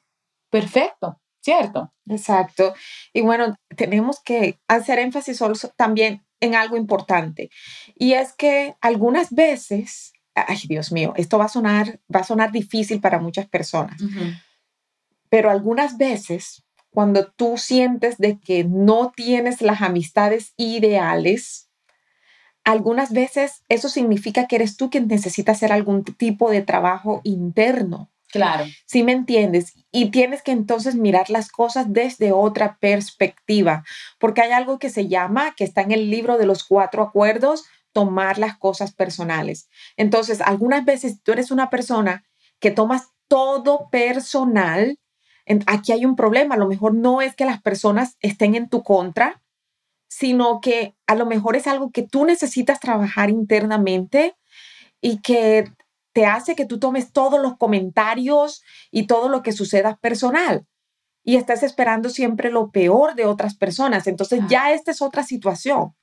perfecto, 0.49 1.19
¿cierto? 1.41 1.93
Exacto. 2.07 2.73
Y 3.13 3.21
bueno, 3.21 3.55
tenemos 3.75 4.21
que 4.21 4.59
hacer 4.67 4.99
énfasis 4.99 5.41
también 5.75 6.25
en 6.39 6.55
algo 6.55 6.77
importante. 6.77 7.49
Y 7.95 8.13
es 8.13 8.33
que 8.33 8.75
algunas 8.81 9.31
veces, 9.31 10.13
ay 10.35 10.59
Dios 10.67 10.91
mío, 10.91 11.13
esto 11.17 11.37
va 11.37 11.45
a 11.45 11.49
sonar, 11.49 11.99
va 12.13 12.21
a 12.21 12.25
sonar 12.25 12.51
difícil 12.51 13.01
para 13.01 13.19
muchas 13.19 13.47
personas, 13.47 14.01
pero 15.29 15.49
algunas 15.49 15.97
veces 15.97 16.63
cuando 16.91 17.27
tú 17.31 17.57
sientes 17.57 18.17
de 18.17 18.39
que 18.39 18.63
no 18.63 19.11
tienes 19.15 19.61
las 19.61 19.81
amistades 19.81 20.53
ideales, 20.57 21.68
algunas 22.63 23.11
veces 23.11 23.63
eso 23.69 23.89
significa 23.89 24.47
que 24.47 24.57
eres 24.57 24.77
tú 24.77 24.89
quien 24.89 25.07
necesita 25.07 25.53
hacer 25.53 25.71
algún 25.71 26.03
tipo 26.03 26.51
de 26.51 26.61
trabajo 26.61 27.21
interno. 27.23 28.09
Claro. 28.31 28.65
¿Sí 28.85 29.01
me 29.03 29.11
entiendes? 29.11 29.73
Y 29.91 30.11
tienes 30.11 30.43
que 30.43 30.51
entonces 30.51 30.95
mirar 30.95 31.29
las 31.31 31.49
cosas 31.49 31.91
desde 31.91 32.31
otra 32.31 32.77
perspectiva, 32.79 33.83
porque 34.19 34.41
hay 34.41 34.51
algo 34.51 34.77
que 34.77 34.89
se 34.89 35.07
llama, 35.07 35.55
que 35.55 35.63
está 35.63 35.81
en 35.81 35.91
el 35.91 36.11
libro 36.11 36.37
de 36.37 36.45
los 36.45 36.63
cuatro 36.63 37.01
acuerdos, 37.01 37.65
tomar 37.91 38.37
las 38.37 38.55
cosas 38.57 38.93
personales. 38.93 39.67
Entonces, 39.97 40.41
algunas 40.41 40.85
veces 40.85 41.23
tú 41.23 41.31
eres 41.31 41.49
una 41.49 41.71
persona 41.71 42.23
que 42.59 42.69
tomas 42.69 43.07
todo 43.27 43.89
personal, 43.89 44.99
aquí 45.65 45.91
hay 45.91 46.05
un 46.05 46.15
problema, 46.15 46.55
a 46.55 46.59
lo 46.59 46.67
mejor 46.67 46.93
no 46.93 47.21
es 47.21 47.35
que 47.35 47.45
las 47.45 47.61
personas 47.61 48.17
estén 48.21 48.53
en 48.53 48.69
tu 48.69 48.83
contra, 48.83 49.41
sino 50.09 50.59
que 50.59 50.95
a 51.07 51.15
lo 51.15 51.25
mejor 51.25 51.55
es 51.55 51.67
algo 51.67 51.91
que 51.91 52.03
tú 52.03 52.25
necesitas 52.25 52.81
trabajar 52.81 53.29
internamente 53.29 54.35
y 54.99 55.21
que 55.21 55.71
te 56.11 56.25
hace 56.25 56.55
que 56.55 56.65
tú 56.65 56.79
tomes 56.79 57.13
todos 57.13 57.39
los 57.39 57.55
comentarios 57.55 58.63
y 58.91 59.07
todo 59.07 59.29
lo 59.29 59.41
que 59.41 59.53
suceda 59.53 59.95
personal 60.01 60.65
y 61.23 61.35
estás 61.35 61.61
esperando 61.61 62.09
siempre 62.09 62.49
lo 62.49 62.71
peor 62.71 63.13
de 63.13 63.25
otras 63.25 63.55
personas. 63.55 64.07
Entonces 64.07 64.41
ya 64.49 64.73
esta 64.73 64.89
es 64.89 65.01
otra 65.01 65.21
situación. 65.21 65.93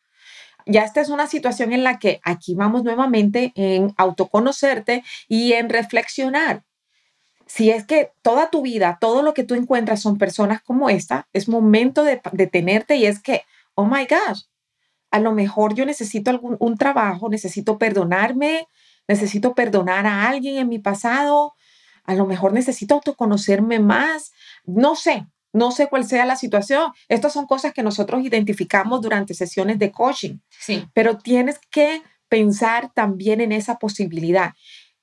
Ya 0.67 0.85
esta 0.85 1.01
es 1.01 1.09
una 1.09 1.27
situación 1.27 1.73
en 1.73 1.85
la 1.85 1.99
que 1.99 2.21
aquí 2.23 2.55
vamos 2.55 2.85
nuevamente 2.85 3.53
en 3.57 3.93
autoconocerte 3.97 5.05
y 5.29 5.53
en 5.55 5.69
reflexionar. 5.69 6.63
Si 7.47 7.71
es 7.71 7.85
que 7.85 8.11
toda 8.23 8.51
tu 8.51 8.63
vida, 8.63 8.99
todo 9.01 9.23
lo 9.23 9.35
que 9.35 9.45
tú 9.45 9.55
encuentras 9.55 10.01
son 10.01 10.19
personas 10.19 10.63
como 10.63 10.91
esta, 10.91 11.29
es 11.33 11.49
momento 11.49 12.05
de 12.05 12.21
detenerte 12.33 12.97
y 12.97 13.07
es 13.07 13.21
que 13.21 13.43
oh 13.77 13.85
my 13.85 14.07
gosh, 14.07 14.43
a 15.11 15.21
lo 15.21 15.33
mejor 15.33 15.75
yo 15.75 15.87
necesito 15.87 16.31
algún 16.31 16.57
un 16.59 16.77
trabajo, 16.77 17.29
necesito 17.29 17.79
perdonarme, 17.79 18.67
necesito 19.07 19.55
perdonar 19.55 20.07
a 20.07 20.29
alguien 20.29 20.59
en 20.59 20.69
mi 20.69 20.79
pasado, 20.79 21.55
a 22.05 22.15
lo 22.15 22.27
mejor 22.27 22.53
necesito 22.53 22.95
autoconocerme 22.95 23.79
más, 23.79 24.33
no 24.65 24.97
sé, 24.97 25.27
no 25.53 25.71
sé 25.71 25.89
cuál 25.89 26.05
sea 26.05 26.27
la 26.27 26.37
situación. 26.37 26.93
Estas 27.09 27.33
son 27.33 27.47
cosas 27.47 27.73
que 27.73 27.83
nosotros 27.83 28.25
identificamos 28.25 29.01
durante 29.01 29.35
sesiones 29.35 29.79
de 29.79 29.93
coaching, 29.93 30.39
sí. 30.51 30.87
pero 30.93 31.19
tienes 31.19 31.59
que 31.71 32.03
pensar 32.29 32.93
también 32.93 33.41
en 33.41 33.53
esa 33.53 33.79
posibilidad, 33.79 34.55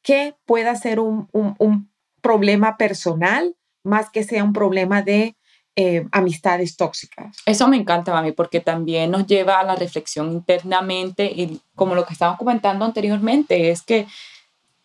que 0.01 0.35
pueda 0.45 0.75
ser 0.75 0.99
un, 0.99 1.29
un, 1.31 1.55
un 1.59 1.91
problema 2.21 2.77
personal 2.77 3.55
más 3.83 4.09
que 4.09 4.23
sea 4.23 4.43
un 4.43 4.53
problema 4.53 5.01
de 5.01 5.35
eh, 5.75 6.05
amistades 6.11 6.77
tóxicas. 6.77 7.35
Eso 7.45 7.67
me 7.67 7.77
encanta, 7.77 8.13
mami, 8.13 8.31
porque 8.31 8.59
también 8.59 9.09
nos 9.09 9.25
lleva 9.25 9.59
a 9.59 9.63
la 9.63 9.75
reflexión 9.75 10.31
internamente 10.31 11.25
y 11.25 11.59
como 11.75 11.95
lo 11.95 12.05
que 12.05 12.13
estábamos 12.13 12.37
comentando 12.37 12.85
anteriormente, 12.85 13.71
es 13.71 13.81
que 13.81 14.05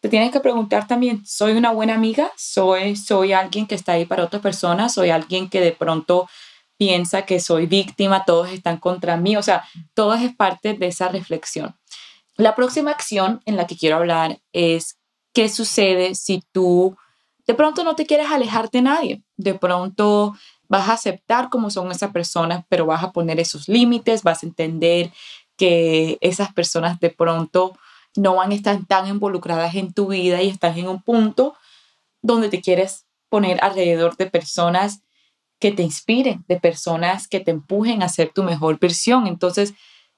te 0.00 0.09
tienes 0.09 0.30
que 0.30 0.40
preguntar 0.40 0.87
también, 0.87 1.26
¿soy 1.26 1.52
una 1.52 1.73
buena 1.73 1.95
amiga? 1.95 2.30
¿Soy, 2.37 2.97
soy 2.97 3.33
alguien 3.33 3.66
que 3.66 3.75
está 3.75 3.92
ahí 3.92 4.07
para 4.07 4.25
otras 4.25 4.40
personas? 4.40 4.95
¿Soy 4.95 5.11
alguien 5.11 5.50
que 5.50 5.61
de 5.61 5.73
pronto 5.73 6.28
piensa 6.76 7.23
que 7.23 7.40
soy 7.40 7.66
víctima? 7.66 8.25
Todos 8.25 8.50
están 8.50 8.78
contra 8.78 9.16
mí. 9.16 9.37
O 9.37 9.42
sea, 9.42 9.64
todo 9.95 10.14
es 10.14 10.35
parte 10.35 10.75
de 10.75 10.87
esa 10.87 11.09
reflexión. 11.09 11.76
La 12.37 12.54
próxima 12.54 12.92
acción 12.92 13.42
en 13.45 13.57
la 13.57 13.66
que 13.66 13.76
quiero 13.76 13.97
hablar 13.97 14.38
es 14.52 14.97
qué 15.33 15.49
sucede 15.49 16.14
si 16.14 16.45
tú 16.52 16.97
de 17.49 17.54
pronto 17.54 17.83
no 17.83 17.97
te 17.97 18.07
quieres 18.07 18.30
alejarte 18.30 18.78
de 18.78 18.83
nadie. 18.83 19.23
De 19.37 19.54
pronto 19.54 20.37
vas 20.68 20.88
a 20.88 20.94
aceptar 20.94 21.48
cómo 21.48 21.70
son 21.70 21.90
esas 21.90 22.12
personas, 22.12 22.64
pero 22.68 22.87
vas 22.87 23.02
a 23.02 23.12
poner 23.12 23.40
esos 23.40 23.68
límites, 23.68 24.22
vas 24.22 24.42
a 24.42 24.46
entender 24.46 25.12
que 25.56 26.18
esas 26.20 26.52
personas 26.52 27.00
de 27.00 27.10
pronto 27.10 27.76
no 28.16 28.37
van 28.37 28.52
a 28.52 28.54
estar 28.54 28.78
tan 28.87 29.08
involucradas 29.08 29.75
en 29.75 29.92
tu 29.92 30.08
vida 30.08 30.42
y 30.42 30.48
estás 30.48 30.76
en 30.76 30.88
un 30.88 31.02
punto 31.02 31.56
donde 32.22 32.48
te 32.48 32.60
quieres 32.60 33.06
poner 33.28 33.62
alrededor 33.62 34.16
de 34.16 34.26
personas 34.26 35.02
que 35.60 35.72
te 35.72 35.82
inspiren, 35.82 36.44
de 36.48 36.58
personas 36.60 37.28
que 37.28 37.40
te 37.40 37.50
empujen 37.50 38.02
a 38.02 38.08
ser 38.08 38.30
tu 38.32 38.42
mejor 38.42 38.78
versión. 38.78 39.26
Entonces, 39.26 39.75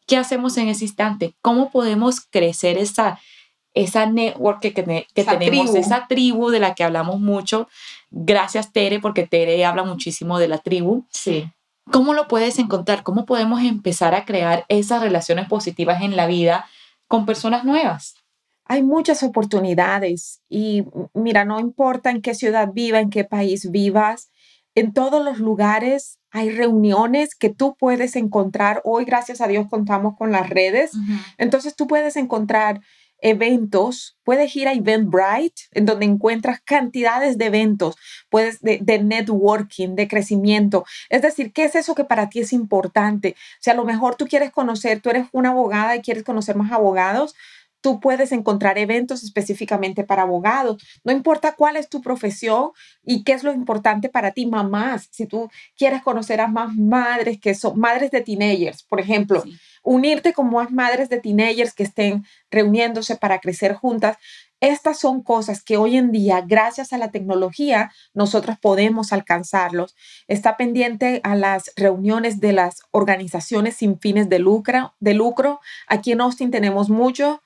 ¿qué 0.06 0.16
hacemos 0.16 0.56
en 0.56 0.68
ese 0.68 0.84
instante? 0.84 1.34
¿Cómo 1.40 1.70
podemos 1.70 2.20
crecer 2.20 2.76
esa, 2.76 3.18
esa 3.74 4.06
network 4.06 4.60
que, 4.60 4.72
que 4.72 5.24
tenemos, 5.24 5.74
esa 5.74 6.06
tribu 6.08 6.50
de 6.50 6.60
la 6.60 6.74
que 6.74 6.84
hablamos 6.84 7.20
mucho. 7.20 7.68
Gracias, 8.10 8.72
Tere, 8.72 9.00
porque 9.00 9.26
Tere 9.26 9.64
habla 9.64 9.84
muchísimo 9.84 10.38
de 10.38 10.48
la 10.48 10.58
tribu. 10.58 11.04
Sí. 11.10 11.48
¿Cómo 11.90 12.14
lo 12.14 12.28
puedes 12.28 12.58
encontrar? 12.58 13.02
¿Cómo 13.02 13.26
podemos 13.26 13.62
empezar 13.62 14.14
a 14.14 14.24
crear 14.24 14.64
esas 14.68 15.02
relaciones 15.02 15.48
positivas 15.48 16.02
en 16.02 16.16
la 16.16 16.26
vida 16.26 16.66
con 17.08 17.26
personas 17.26 17.64
nuevas? 17.64 18.14
Hay 18.64 18.84
muchas 18.84 19.24
oportunidades 19.24 20.42
y 20.48 20.84
mira, 21.12 21.44
no 21.44 21.58
importa 21.58 22.10
en 22.10 22.22
qué 22.22 22.34
ciudad 22.34 22.70
viva, 22.72 23.00
en 23.00 23.10
qué 23.10 23.24
país 23.24 23.70
vivas, 23.72 24.30
en 24.76 24.92
todos 24.92 25.24
los 25.24 25.38
lugares 25.38 26.18
hay 26.30 26.50
reuniones 26.50 27.34
que 27.34 27.50
tú 27.50 27.76
puedes 27.76 28.14
encontrar. 28.14 28.80
Hoy, 28.84 29.04
gracias 29.04 29.40
a 29.40 29.48
Dios, 29.48 29.66
contamos 29.68 30.16
con 30.16 30.30
las 30.30 30.48
redes. 30.48 30.92
Entonces 31.38 31.74
tú 31.74 31.88
puedes 31.88 32.16
encontrar 32.16 32.80
eventos, 33.22 34.16
puedes 34.24 34.54
ir 34.56 34.68
a 34.68 34.72
Eventbrite, 34.72 35.62
en 35.72 35.86
donde 35.86 36.06
encuentras 36.06 36.60
cantidades 36.60 37.38
de 37.38 37.46
eventos, 37.46 37.96
puedes 38.28 38.60
de, 38.60 38.80
networking, 39.02 39.94
de 39.96 40.08
crecimiento. 40.08 40.84
Es 41.08 41.22
decir, 41.22 41.52
¿qué 41.52 41.64
es 41.64 41.74
eso 41.74 41.94
que 41.94 42.04
para 42.04 42.28
ti 42.28 42.40
es 42.40 42.52
importante? 42.52 43.36
Si 43.60 43.70
a 43.70 43.74
lo 43.74 43.84
mejor 43.84 44.16
tú 44.16 44.26
quieres 44.26 44.50
conocer, 44.50 45.00
tú 45.00 45.10
eres 45.10 45.26
una 45.32 45.50
abogada 45.50 45.96
y 45.96 46.02
quieres 46.02 46.24
conocer 46.24 46.56
más 46.56 46.72
abogados, 46.72 47.34
tú 47.80 48.00
puedes 48.00 48.32
encontrar 48.32 48.78
eventos 48.78 49.22
específicamente 49.22 50.04
para 50.04 50.22
abogados. 50.22 50.82
No 51.04 51.12
importa 51.12 51.54
cuál 51.56 51.76
es 51.76 51.88
tu 51.88 52.00
profesión 52.00 52.70
y 53.02 53.24
qué 53.24 53.32
es 53.32 53.44
lo 53.44 53.52
importante 53.52 54.08
para 54.08 54.32
ti, 54.32 54.46
mamás. 54.46 55.08
Si 55.10 55.26
tú 55.26 55.50
quieres 55.76 56.02
conocer 56.02 56.40
a 56.40 56.48
más 56.48 56.74
madres 56.74 57.40
que 57.40 57.54
son 57.54 57.78
madres 57.78 58.10
de 58.10 58.20
teenagers, 58.20 58.82
por 58.82 59.00
ejemplo 59.00 59.42
unirte 59.82 60.32
con 60.32 60.50
más 60.50 60.70
madres 60.70 61.08
de 61.08 61.20
teenagers 61.20 61.74
que 61.74 61.82
estén 61.82 62.24
reuniéndose 62.50 63.16
para 63.16 63.40
crecer 63.40 63.74
juntas. 63.74 64.16
Estas 64.60 64.98
son 64.98 65.22
cosas 65.22 65.62
que 65.62 65.78
hoy 65.78 65.96
en 65.96 66.12
día, 66.12 66.44
gracias 66.46 66.92
a 66.92 66.98
la 66.98 67.10
tecnología, 67.10 67.90
nosotros 68.12 68.58
podemos 68.60 69.10
alcanzarlos. 69.12 69.96
Está 70.28 70.58
pendiente 70.58 71.20
a 71.24 71.34
las 71.34 71.72
reuniones 71.76 72.40
de 72.40 72.52
las 72.52 72.82
organizaciones 72.90 73.76
sin 73.76 73.98
fines 73.98 74.28
de 74.28 74.38
lucro. 74.38 74.94
De 75.00 75.14
lucro. 75.14 75.60
Aquí 75.86 76.12
en 76.12 76.20
Austin 76.20 76.50
tenemos 76.50 76.90
mucho, 76.90 77.42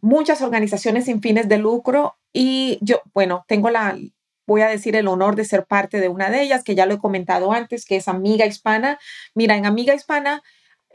muchas 0.00 0.42
organizaciones 0.42 1.06
sin 1.06 1.20
fines 1.20 1.48
de 1.48 1.58
lucro 1.58 2.16
y 2.32 2.78
yo, 2.80 3.00
bueno, 3.14 3.44
tengo 3.48 3.70
la, 3.70 3.96
voy 4.46 4.62
a 4.62 4.68
decir 4.68 4.96
el 4.96 5.08
honor 5.08 5.36
de 5.36 5.44
ser 5.44 5.66
parte 5.66 6.00
de 6.00 6.08
una 6.08 6.30
de 6.30 6.42
ellas, 6.42 6.64
que 6.64 6.74
ya 6.74 6.86
lo 6.86 6.94
he 6.94 6.98
comentado 6.98 7.52
antes, 7.52 7.84
que 7.84 7.96
es 7.96 8.08
Amiga 8.08 8.46
Hispana. 8.46 8.98
Mira, 9.34 9.56
en 9.56 9.66
Amiga 9.66 9.94
Hispana 9.94 10.42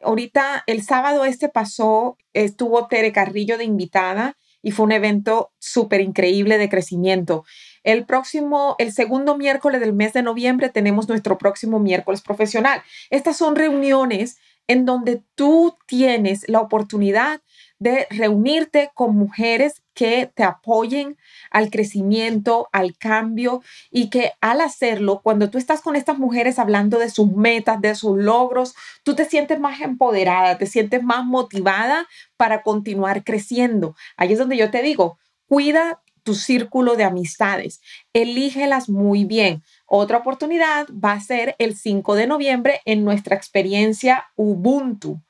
ahorita 0.03 0.63
el 0.67 0.83
sábado 0.83 1.25
este 1.25 1.49
pasó, 1.49 2.17
estuvo 2.33 2.87
Tere 2.87 3.11
Carrillo 3.11 3.57
de 3.57 3.63
invitada 3.63 4.37
y 4.61 4.71
fue 4.71 4.85
un 4.85 4.91
evento 4.91 5.51
súper 5.59 6.01
increíble 6.01 6.57
de 6.57 6.69
crecimiento. 6.69 7.45
El 7.83 8.05
próximo, 8.05 8.75
el 8.79 8.91
segundo 8.91 9.37
miércoles 9.37 9.79
del 9.79 9.93
mes 9.93 10.13
de 10.13 10.23
noviembre 10.23 10.69
tenemos 10.69 11.07
nuestro 11.07 11.37
próximo 11.37 11.79
miércoles 11.79 12.21
profesional. 12.21 12.81
Estas 13.09 13.37
son 13.37 13.55
reuniones 13.55 14.37
en 14.67 14.85
donde 14.85 15.21
tú 15.35 15.77
tienes 15.85 16.49
la 16.49 16.61
oportunidad 16.61 17.41
de 17.79 18.07
reunirte 18.09 18.91
con 18.93 19.15
mujeres 19.15 19.83
que 19.93 20.29
te 20.33 20.43
apoyen 20.43 21.17
al 21.51 21.69
crecimiento, 21.69 22.67
al 22.71 22.97
cambio 22.97 23.61
y 23.91 24.09
que 24.09 24.33
al 24.41 24.61
hacerlo, 24.61 25.21
cuando 25.23 25.49
tú 25.49 25.57
estás 25.57 25.81
con 25.81 25.95
estas 25.95 26.17
mujeres 26.17 26.59
hablando 26.59 26.99
de 26.99 27.09
sus 27.09 27.31
metas, 27.31 27.81
de 27.81 27.95
sus 27.95 28.17
logros, 28.17 28.75
tú 29.03 29.15
te 29.15 29.25
sientes 29.25 29.59
más 29.59 29.81
empoderada, 29.81 30.57
te 30.57 30.67
sientes 30.67 31.03
más 31.03 31.25
motivada 31.25 32.07
para 32.37 32.61
continuar 32.61 33.23
creciendo. 33.23 33.95
Ahí 34.17 34.33
es 34.33 34.39
donde 34.39 34.57
yo 34.57 34.71
te 34.71 34.81
digo, 34.81 35.17
cuida 35.47 36.01
tu 36.23 36.33
círculo 36.33 36.95
de 36.95 37.03
amistades, 37.03 37.81
elígelas 38.11 38.89
muy 38.89 39.25
bien. 39.25 39.63
Otra 39.85 40.17
oportunidad 40.17 40.87
va 40.91 41.13
a 41.13 41.21
ser 41.21 41.55
el 41.59 41.75
5 41.77 42.15
de 42.15 42.25
noviembre 42.25 42.81
en 42.85 43.05
nuestra 43.05 43.35
experiencia 43.35 44.25
Ubuntu, 44.35 45.21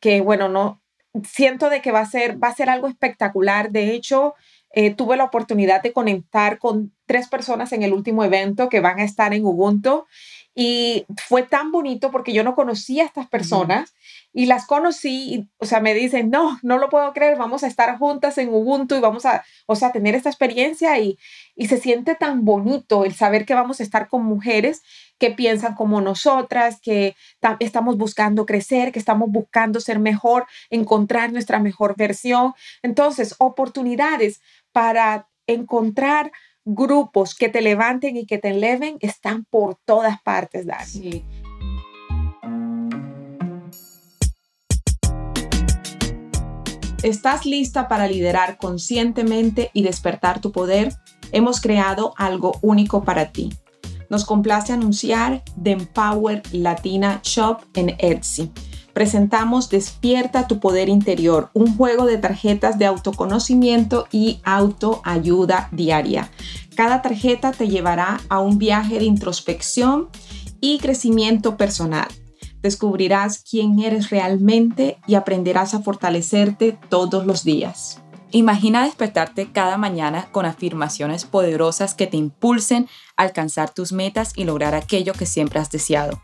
que 0.00 0.20
bueno, 0.20 0.48
no 0.48 0.81
siento 1.24 1.70
de 1.70 1.82
que 1.82 1.92
va 1.92 2.00
a 2.00 2.06
ser 2.06 2.42
va 2.42 2.48
a 2.48 2.54
ser 2.54 2.70
algo 2.70 2.88
espectacular. 2.88 3.70
De 3.70 3.92
hecho, 3.92 4.34
eh, 4.74 4.94
tuve 4.94 5.16
la 5.16 5.24
oportunidad 5.24 5.82
de 5.82 5.92
conectar 5.92 6.58
con 6.58 6.94
tres 7.06 7.28
personas 7.28 7.72
en 7.72 7.82
el 7.82 7.92
último 7.92 8.24
evento 8.24 8.68
que 8.68 8.80
van 8.80 9.00
a 9.00 9.04
estar 9.04 9.34
en 9.34 9.44
Ubuntu 9.44 10.06
y 10.54 11.06
fue 11.26 11.42
tan 11.42 11.72
bonito 11.72 12.10
porque 12.10 12.32
yo 12.32 12.44
no 12.44 12.54
conocía 12.54 13.04
a 13.04 13.06
estas 13.06 13.28
personas 13.28 13.94
y 14.34 14.46
las 14.46 14.66
conocí, 14.66 15.34
y, 15.34 15.48
o 15.58 15.66
sea, 15.66 15.80
me 15.80 15.94
dicen, 15.94 16.30
no, 16.30 16.58
no 16.62 16.78
lo 16.78 16.88
puedo 16.88 17.12
creer, 17.12 17.36
vamos 17.36 17.64
a 17.64 17.66
estar 17.66 17.98
juntas 17.98 18.38
en 18.38 18.48
Ubuntu 18.48 18.94
y 18.94 19.00
vamos 19.00 19.26
a, 19.26 19.44
o 19.66 19.76
sea, 19.76 19.92
tener 19.92 20.14
esta 20.14 20.30
experiencia 20.30 20.98
y, 20.98 21.18
y 21.54 21.68
se 21.68 21.78
siente 21.78 22.14
tan 22.14 22.44
bonito 22.44 23.04
el 23.04 23.14
saber 23.14 23.44
que 23.44 23.54
vamos 23.54 23.80
a 23.80 23.82
estar 23.82 24.08
con 24.08 24.24
mujeres 24.24 24.82
que 25.22 25.30
piensan 25.30 25.76
como 25.76 26.00
nosotras, 26.00 26.80
que 26.82 27.14
estamos 27.60 27.96
buscando 27.96 28.44
crecer, 28.44 28.90
que 28.90 28.98
estamos 28.98 29.30
buscando 29.30 29.78
ser 29.78 30.00
mejor, 30.00 30.46
encontrar 30.68 31.30
nuestra 31.30 31.60
mejor 31.60 31.94
versión. 31.96 32.54
Entonces, 32.82 33.36
oportunidades 33.38 34.40
para 34.72 35.28
encontrar 35.46 36.32
grupos 36.64 37.36
que 37.36 37.48
te 37.48 37.62
levanten 37.62 38.16
y 38.16 38.26
que 38.26 38.38
te 38.38 38.48
eleven 38.48 38.96
están 38.98 39.44
por 39.44 39.76
todas 39.84 40.20
partes, 40.22 40.66
Dani. 40.66 41.24
¿Estás 47.04 47.46
lista 47.46 47.86
para 47.86 48.08
liderar 48.08 48.56
conscientemente 48.56 49.70
y 49.72 49.84
despertar 49.84 50.40
tu 50.40 50.50
poder? 50.50 50.92
Hemos 51.30 51.60
creado 51.60 52.12
algo 52.16 52.58
único 52.60 53.04
para 53.04 53.30
ti. 53.30 53.52
Nos 54.12 54.26
complace 54.26 54.74
anunciar 54.74 55.42
The 55.62 55.70
Empower 55.70 56.42
Latina 56.52 57.20
Shop 57.22 57.60
en 57.72 57.96
Etsy. 57.96 58.52
Presentamos 58.92 59.70
Despierta 59.70 60.46
tu 60.46 60.60
poder 60.60 60.90
interior, 60.90 61.48
un 61.54 61.74
juego 61.78 62.04
de 62.04 62.18
tarjetas 62.18 62.78
de 62.78 62.84
autoconocimiento 62.84 64.06
y 64.12 64.42
autoayuda 64.44 65.70
diaria. 65.72 66.30
Cada 66.76 67.00
tarjeta 67.00 67.52
te 67.52 67.68
llevará 67.68 68.20
a 68.28 68.40
un 68.40 68.58
viaje 68.58 68.98
de 68.98 69.06
introspección 69.06 70.10
y 70.60 70.78
crecimiento 70.78 71.56
personal 71.56 72.08
descubrirás 72.62 73.42
quién 73.42 73.80
eres 73.80 74.10
realmente 74.10 74.98
y 75.06 75.16
aprenderás 75.16 75.74
a 75.74 75.82
fortalecerte 75.82 76.78
todos 76.88 77.26
los 77.26 77.42
días. 77.42 78.01
Imagina 78.34 78.84
despertarte 78.84 79.52
cada 79.52 79.76
mañana 79.76 80.28
con 80.32 80.46
afirmaciones 80.46 81.26
poderosas 81.26 81.94
que 81.94 82.06
te 82.06 82.16
impulsen 82.16 82.88
a 83.18 83.24
alcanzar 83.24 83.68
tus 83.74 83.92
metas 83.92 84.32
y 84.34 84.44
lograr 84.44 84.74
aquello 84.74 85.12
que 85.12 85.26
siempre 85.26 85.60
has 85.60 85.70
deseado. 85.70 86.22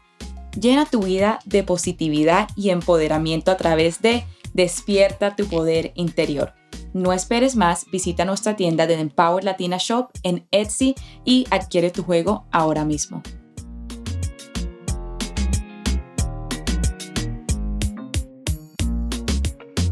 Llena 0.59 0.87
tu 0.87 1.03
vida 1.03 1.39
de 1.45 1.63
positividad 1.63 2.49
y 2.57 2.71
empoderamiento 2.71 3.51
a 3.51 3.59
través 3.59 4.01
de 4.01 4.25
Despierta 4.55 5.37
tu 5.37 5.47
poder 5.47 5.93
interior. 5.95 6.55
No 6.95 7.13
esperes 7.13 7.55
más, 7.55 7.85
visita 7.93 8.25
nuestra 8.25 8.57
tienda 8.57 8.87
de 8.87 8.95
Empower 8.95 9.45
Latina 9.45 9.77
Shop 9.79 10.09
en 10.23 10.49
Etsy 10.51 10.95
y 11.27 11.47
adquiere 11.51 11.91
tu 11.91 12.03
juego 12.03 12.47
ahora 12.51 12.87
mismo. 12.87 13.23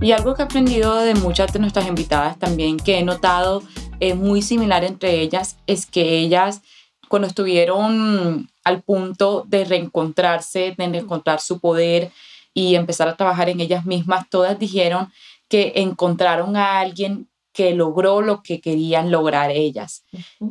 Y 0.07 0.13
algo 0.13 0.37
que 0.37 0.43
he 0.43 0.45
aprendido 0.45 0.95
de 0.95 1.17
muchas 1.17 1.53
de 1.53 1.59
nuestras 1.59 1.89
invitadas 1.89 2.39
también, 2.39 2.77
que 2.77 3.01
he 3.01 3.03
notado 3.03 3.65
es 3.99 4.15
muy 4.15 4.41
similar 4.41 4.85
entre 4.85 5.21
ellas, 5.21 5.59
es 5.67 5.85
que 5.85 6.19
ellas 6.19 6.63
cuando 7.09 7.27
estuvieron 7.27 8.49
al 8.63 8.83
punto 8.83 9.43
de 9.49 9.65
reencontrarse, 9.65 10.77
de 10.79 10.85
encontrar 10.85 11.41
su 11.41 11.59
poder 11.59 12.13
y 12.55 12.77
empezar 12.77 13.09
a 13.09 13.17
trabajar 13.17 13.49
en 13.49 13.59
ellas 13.59 13.85
mismas, 13.85 14.31
todas 14.31 14.57
dijeron 14.61 15.13
que 15.49 15.73
encontraron 15.75 16.57
a 16.57 16.79
alguien 16.79 17.29
que 17.53 17.75
logró 17.75 18.23
lo 18.23 18.45
que 18.45 18.61
querían 18.61 19.11
lograr 19.11 19.51
ellas. 19.51 20.05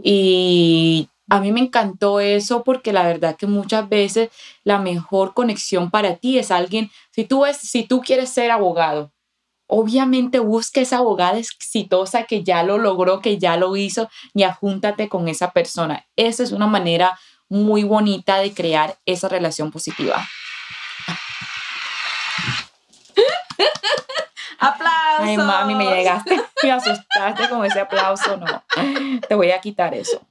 Y 0.04 1.08
a 1.30 1.39
mí 1.39 1.54
me 1.54 1.62
encantó 1.62 2.20
eso 2.20 2.65
porque 2.65 2.91
la 2.91 3.08
verdad 3.08 3.38
que 3.38 3.48
muchas 3.48 3.88
veces 3.88 4.32
la 4.65 4.80
mejor 4.80 5.34
conexión 5.34 5.91
para 5.91 6.18
ti 6.18 6.39
es 6.39 6.52
alguien, 6.52 6.91
si 7.12 7.24
tú, 7.24 7.46
es, 7.46 7.56
si 7.56 7.84
tú 7.84 8.02
quieres 8.02 8.30
ser 8.30 8.52
abogado, 8.52 9.13
obviamente 9.67 10.39
busca 10.39 10.82
esa 10.82 10.97
abogada 10.97 11.38
exitosa 11.38 12.23
que 12.23 12.43
ya 12.43 12.63
lo 12.63 12.78
logró, 12.78 13.21
que 13.21 13.38
ya 13.38 13.58
lo 13.58 13.75
hizo 13.75 14.10
y 14.34 14.43
ajúntate 14.43 15.10
con 15.10 15.28
esa 15.28 15.51
persona. 15.51 16.06
Esa 16.15 16.43
es 16.43 16.51
una 16.51 16.67
manera 16.67 17.19
muy 17.49 17.84
bonita 17.84 18.38
de 18.38 18.54
crear 18.54 18.97
esa 19.06 19.28
relación 19.28 19.71
positiva. 19.71 20.25
¡Aplauso! 24.60 25.23
Ay, 25.23 25.38
mami, 25.38 25.75
me 25.75 25.86
llegaste, 25.86 26.41
me 26.63 26.71
asustaste 26.71 27.49
con 27.49 27.65
ese 27.65 27.82
aplauso, 27.82 28.38
no. 28.38 28.63
Te 29.28 29.36
voy 29.36 29.51
a 29.51 29.62
quitar 29.62 29.93
eso. 29.93 30.25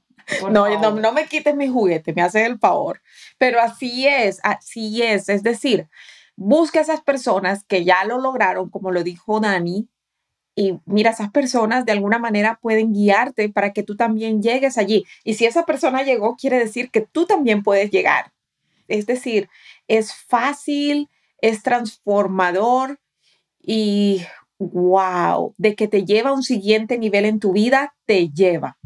No, 0.49 0.67
no, 0.79 0.91
no, 0.91 1.11
me 1.11 1.27
quites 1.27 1.55
mi 1.55 1.67
juguete, 1.67 2.11
me 2.13 2.23
haces 2.23 2.47
el 2.47 2.57
favor. 2.57 3.01
Pero 3.37 3.61
así 3.61 4.07
es, 4.07 4.39
así 4.43 5.03
es. 5.03 5.29
Es 5.29 5.43
decir, 5.43 5.87
Busca 6.35 6.79
a 6.79 6.81
esas 6.81 7.01
personas 7.01 7.63
que 7.63 7.85
ya 7.85 8.03
lo 8.05 8.19
lograron, 8.19 8.69
como 8.69 8.91
lo 8.91 9.03
dijo 9.03 9.39
Dani, 9.39 9.87
y 10.55 10.79
mira, 10.85 11.11
esas 11.11 11.31
personas 11.31 11.85
de 11.85 11.91
alguna 11.91 12.17
manera 12.17 12.59
pueden 12.61 12.93
guiarte 12.93 13.49
para 13.49 13.73
que 13.73 13.83
tú 13.83 13.97
también 13.97 14.41
llegues 14.41 14.77
allí. 14.77 15.05
Y 15.25 15.33
si 15.33 15.45
esa 15.45 15.65
persona 15.65 16.03
llegó, 16.03 16.37
quiere 16.37 16.57
decir 16.57 16.89
que 16.91 17.01
tú 17.01 17.25
también 17.25 17.61
puedes 17.61 17.91
llegar. 17.91 18.31
Es 18.87 19.05
decir, 19.05 19.49
es 19.87 20.13
fácil, 20.13 21.09
es 21.41 21.61
transformador 21.61 22.99
y 23.61 24.25
wow, 24.57 25.53
de 25.57 25.75
que 25.75 25.89
te 25.89 26.05
lleva 26.05 26.29
a 26.29 26.33
un 26.33 26.43
siguiente 26.43 26.97
nivel 26.97 27.25
en 27.25 27.39
tu 27.41 27.51
vida, 27.51 27.93
te 28.05 28.29
lleva 28.29 28.77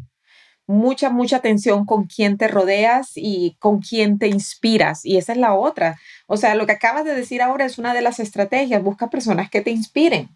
mucha, 0.69 1.09
mucha 1.09 1.37
atención 1.37 1.83
con 1.83 2.05
quién 2.05 2.37
te 2.37 2.47
rodeas 2.47 3.13
y 3.15 3.55
con 3.57 3.79
quién 3.79 4.19
te 4.19 4.27
inspiras. 4.27 5.03
Y 5.03 5.17
esa 5.17 5.31
es 5.31 5.39
la 5.39 5.55
otra. 5.55 5.99
O 6.27 6.37
sea, 6.37 6.53
lo 6.53 6.67
que 6.67 6.73
acabas 6.73 7.05
de 7.05 7.15
decir 7.15 7.41
ahora 7.41 7.65
es 7.65 7.79
una 7.79 7.95
de 7.95 8.03
las 8.03 8.19
estrategias. 8.19 8.83
Busca 8.83 9.09
personas 9.09 9.49
que 9.49 9.61
te 9.61 9.71
inspiren. 9.71 10.29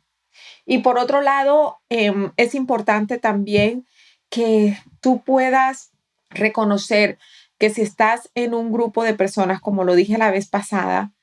Y 0.66 0.80
por 0.80 0.98
otro 0.98 1.22
lado, 1.22 1.78
em, 1.90 2.32
es 2.36 2.56
importante 2.56 3.20
también 3.20 3.86
que 4.32 4.76
tú 5.02 5.22
puedas 5.24 5.92
reconocer 6.32 7.20
que 7.60 7.70
si 7.70 7.84
estás 7.84 8.32
en 8.34 8.56
un 8.56 8.72
grupo 8.72 9.04
de 9.04 9.14
personas, 9.14 9.62
como 9.62 9.84
lo 9.84 9.94
dije 9.94 10.18
la 10.18 10.32
vez 10.32 10.48
pasada, 10.48 11.14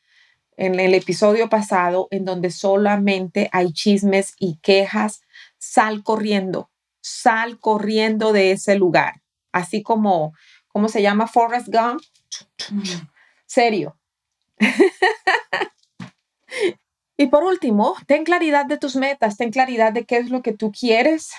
en 0.56 0.78
el 0.78 0.94
episodio 0.94 1.48
pasado, 1.48 2.06
en 2.12 2.24
donde 2.24 2.50
solamente 2.50 3.48
hay 3.50 3.72
chismes 3.72 4.34
y 4.38 4.60
quejas, 4.62 5.22
sal 5.58 6.04
corriendo 6.04 6.69
sal 7.00 7.58
corriendo 7.58 8.32
de 8.32 8.52
ese 8.52 8.76
lugar. 8.76 9.22
Así 9.52 9.82
como, 9.82 10.34
¿cómo 10.68 10.88
se 10.88 11.02
llama? 11.02 11.26
Forrest 11.26 11.68
Gump. 11.68 12.00
Serio. 13.46 13.98
y 17.16 17.26
por 17.26 17.44
último, 17.44 17.96
ten 18.06 18.24
claridad 18.24 18.66
de 18.66 18.78
tus 18.78 18.96
metas, 18.96 19.36
ten 19.36 19.50
claridad 19.50 19.92
de 19.92 20.04
qué 20.04 20.18
es 20.18 20.30
lo 20.30 20.42
que 20.42 20.52
tú 20.52 20.70
quieres 20.70 21.30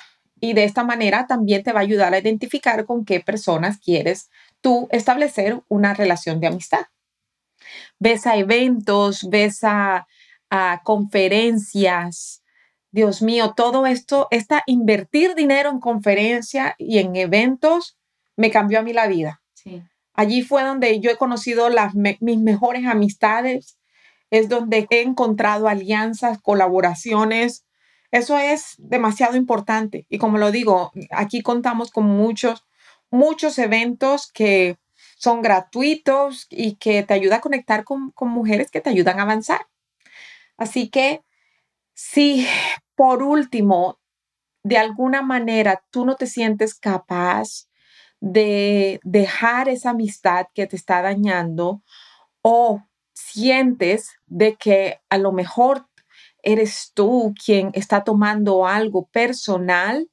y 0.42 0.54
de 0.54 0.64
esta 0.64 0.84
manera 0.84 1.28
también 1.28 1.64
te 1.64 1.72
va 1.72 1.80
a 1.80 1.84
ayudar 1.84 2.14
a 2.14 2.20
identificar 2.20 2.86
con 2.86 3.06
qué 3.06 3.20
personas 3.20 3.78
quieres 3.78 4.30
tú 4.60 4.88
establecer 4.92 5.62
una 5.70 5.94
relación 5.94 6.40
de 6.40 6.48
amistad. 6.48 6.88
Ves 8.00 8.26
a 8.26 8.36
eventos, 8.36 9.30
ves 9.30 9.64
a, 9.64 10.08
a 10.50 10.82
conferencias, 10.84 12.41
Dios 12.92 13.22
mío, 13.22 13.54
todo 13.56 13.86
esto, 13.86 14.28
esta 14.32 14.64
invertir 14.66 15.34
dinero 15.34 15.70
en 15.70 15.80
conferencia 15.80 16.76
y 16.78 17.00
en 17.00 17.16
eventos 17.16 17.98
me 18.36 18.52
cambió 18.52 18.80
a 18.80 18.82
mí 18.84 18.92
la 18.92 19.08
vida. 19.08 19.42
Allí 20.14 20.42
fue 20.42 20.64
donde 20.64 21.00
yo 21.00 21.10
he 21.10 21.16
conocido 21.16 21.70
las 21.70 21.96
mis 21.96 22.40
mejores 22.40 22.86
amistades, 22.86 23.78
es 24.30 24.50
donde 24.50 24.88
he 24.90 25.02
encontrado 25.02 25.68
alianzas, 25.68 26.42
colaboraciones. 26.42 27.66
Eso 28.12 28.38
es 28.38 28.76
demasiado 28.78 29.38
importante. 29.38 30.06
Y 30.10 30.18
como 30.18 30.38
lo 30.38 30.52
digo, 30.52 30.92
aquí 31.12 31.42
contamos 31.42 31.92
con 31.92 32.06
muchos, 32.06 32.66
muchos 33.10 33.58
eventos 33.58 34.30
que 34.32 34.78
son 35.18 35.42
gratuitos 35.42 36.48
y 36.50 36.76
que 36.76 37.04
te 37.04 37.14
ayudan 37.14 37.40
a 37.40 37.42
conectar 37.42 37.84
con, 37.86 38.12
con 38.12 38.30
mujeres 38.30 38.70
que 38.70 38.82
te 38.82 38.90
ayudan 38.90 39.20
a 39.20 39.24
avanzar. 39.24 39.68
Así 40.58 40.90
que 40.90 41.22
Si 42.04 42.48
por 42.96 43.22
último, 43.22 44.00
de 44.64 44.80
alguna 44.80 45.22
manera 45.22 45.84
tú 45.92 46.04
no 46.04 46.16
te 46.16 46.26
sientes 46.26 46.74
capaz 46.74 47.70
de 48.20 49.00
dejar 49.04 49.70
esa 49.70 49.92
amistad 49.92 50.48
que 50.56 50.66
te 50.66 50.76
está 50.76 51.04
dañando 51.04 51.84
o 52.42 52.82
sientes 53.14 54.16
de 54.26 54.56
que 54.56 55.00
a 55.10 55.20
lo 55.20 55.32
mejor 55.32 55.88
eres 56.42 56.92
tú 56.96 57.36
quien 57.46 57.70
está 57.74 58.04
tomando 58.04 58.66
algo 58.66 59.06
personal, 59.06 60.10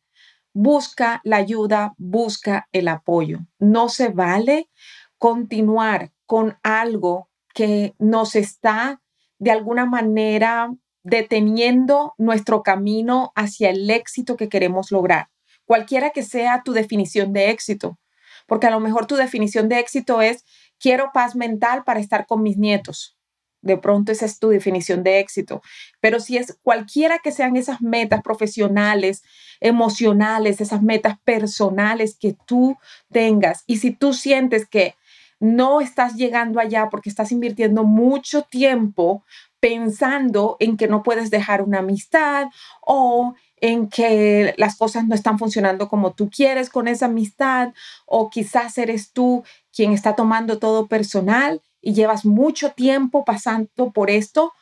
busca 0.52 1.22
la 1.24 1.38
ayuda, 1.38 1.94
busca 1.96 2.68
el 2.70 2.88
apoyo. 2.88 3.38
No 3.58 3.88
se 3.88 4.10
vale 4.10 4.68
continuar 5.16 6.12
con 6.26 6.58
algo 6.62 7.30
que 7.54 7.94
nos 7.98 8.36
está 8.36 9.00
de 9.38 9.52
alguna 9.52 9.86
manera 9.86 10.70
deteniendo 11.02 12.14
nuestro 12.18 12.62
camino 12.62 13.32
hacia 13.34 13.70
el 13.70 13.88
éxito 13.90 14.36
que 14.36 14.48
queremos 14.48 14.90
lograr, 14.90 15.28
cualquiera 15.64 16.10
que 16.10 16.22
sea 16.22 16.62
tu 16.64 16.72
definición 16.72 17.32
de 17.32 17.50
éxito, 17.50 17.98
porque 18.46 18.66
a 18.66 18.70
lo 18.70 18.80
mejor 18.80 19.06
tu 19.06 19.16
definición 19.16 19.68
de 19.68 19.78
éxito 19.78 20.22
es 20.22 20.44
quiero 20.78 21.10
paz 21.12 21.36
mental 21.36 21.84
para 21.84 22.00
estar 22.00 22.26
con 22.26 22.42
mis 22.42 22.56
nietos. 22.56 23.18
De 23.60 23.76
pronto 23.76 24.12
esa 24.12 24.24
es 24.24 24.38
tu 24.38 24.48
definición 24.50 25.02
de 25.02 25.18
éxito. 25.18 25.62
Pero 26.00 26.20
si 26.20 26.36
es 26.36 26.58
cualquiera 26.62 27.18
que 27.18 27.32
sean 27.32 27.56
esas 27.56 27.82
metas 27.82 28.22
profesionales, 28.22 29.22
emocionales, 29.60 30.60
esas 30.60 30.82
metas 30.82 31.18
personales 31.24 32.16
que 32.18 32.36
tú 32.46 32.76
tengas, 33.10 33.64
y 33.66 33.78
si 33.78 33.90
tú 33.90 34.14
sientes 34.14 34.66
que 34.66 34.94
no 35.40 35.80
estás 35.80 36.14
llegando 36.14 36.60
allá 36.60 36.88
porque 36.90 37.08
estás 37.08 37.30
invirtiendo 37.30 37.84
mucho 37.84 38.42
tiempo 38.42 39.24
pensando 39.60 40.56
en 40.60 40.76
que 40.76 40.88
no 40.88 41.02
puedes 41.02 41.30
dejar 41.30 41.62
una 41.62 41.80
amistad 41.80 42.48
o 42.80 43.34
en 43.60 43.88
que 43.88 44.54
las 44.56 44.76
cosas 44.76 45.06
no 45.06 45.14
están 45.14 45.38
funcionando 45.38 45.88
como 45.88 46.12
tú 46.12 46.30
quieres 46.30 46.70
con 46.70 46.88
esa 46.88 47.06
amistad 47.06 47.72
o 48.06 48.30
quizás 48.30 48.78
eres 48.78 49.12
tú 49.12 49.42
quien 49.72 49.92
está 49.92 50.14
tomando 50.14 50.58
todo 50.58 50.86
personal 50.86 51.60
y 51.80 51.92
llevas 51.92 52.24
mucho 52.24 52.72
tiempo 52.72 53.24
pasando 53.24 53.92
por 53.92 54.10
esto, 54.10 54.52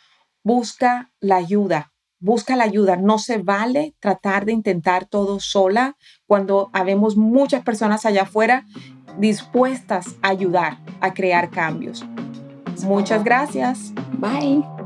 busca 0.43 1.11
la 1.21 1.37
ayuda. 1.37 1.93
Busca 2.19 2.57
la 2.57 2.65
ayuda. 2.65 2.97
No 2.97 3.19
se 3.19 3.39
vale 3.39 3.95
tratar 4.01 4.47
de 4.47 4.53
intentar 4.53 5.05
todo 5.05 5.39
sola 5.41 5.97
cuando 6.27 6.71
habemos 6.73 7.17
muchas 7.17 7.63
personas 7.63 8.07
allá 8.07 8.23
afuera 8.23 8.65
dispuestas 9.19 10.17
a 10.23 10.29
ayudar 10.29 10.79
a 11.01 11.15
crear 11.15 11.51
cambios. 11.51 12.05
Muchas 12.85 13.25
gracias. 13.25 13.93
Bye. 14.19 14.86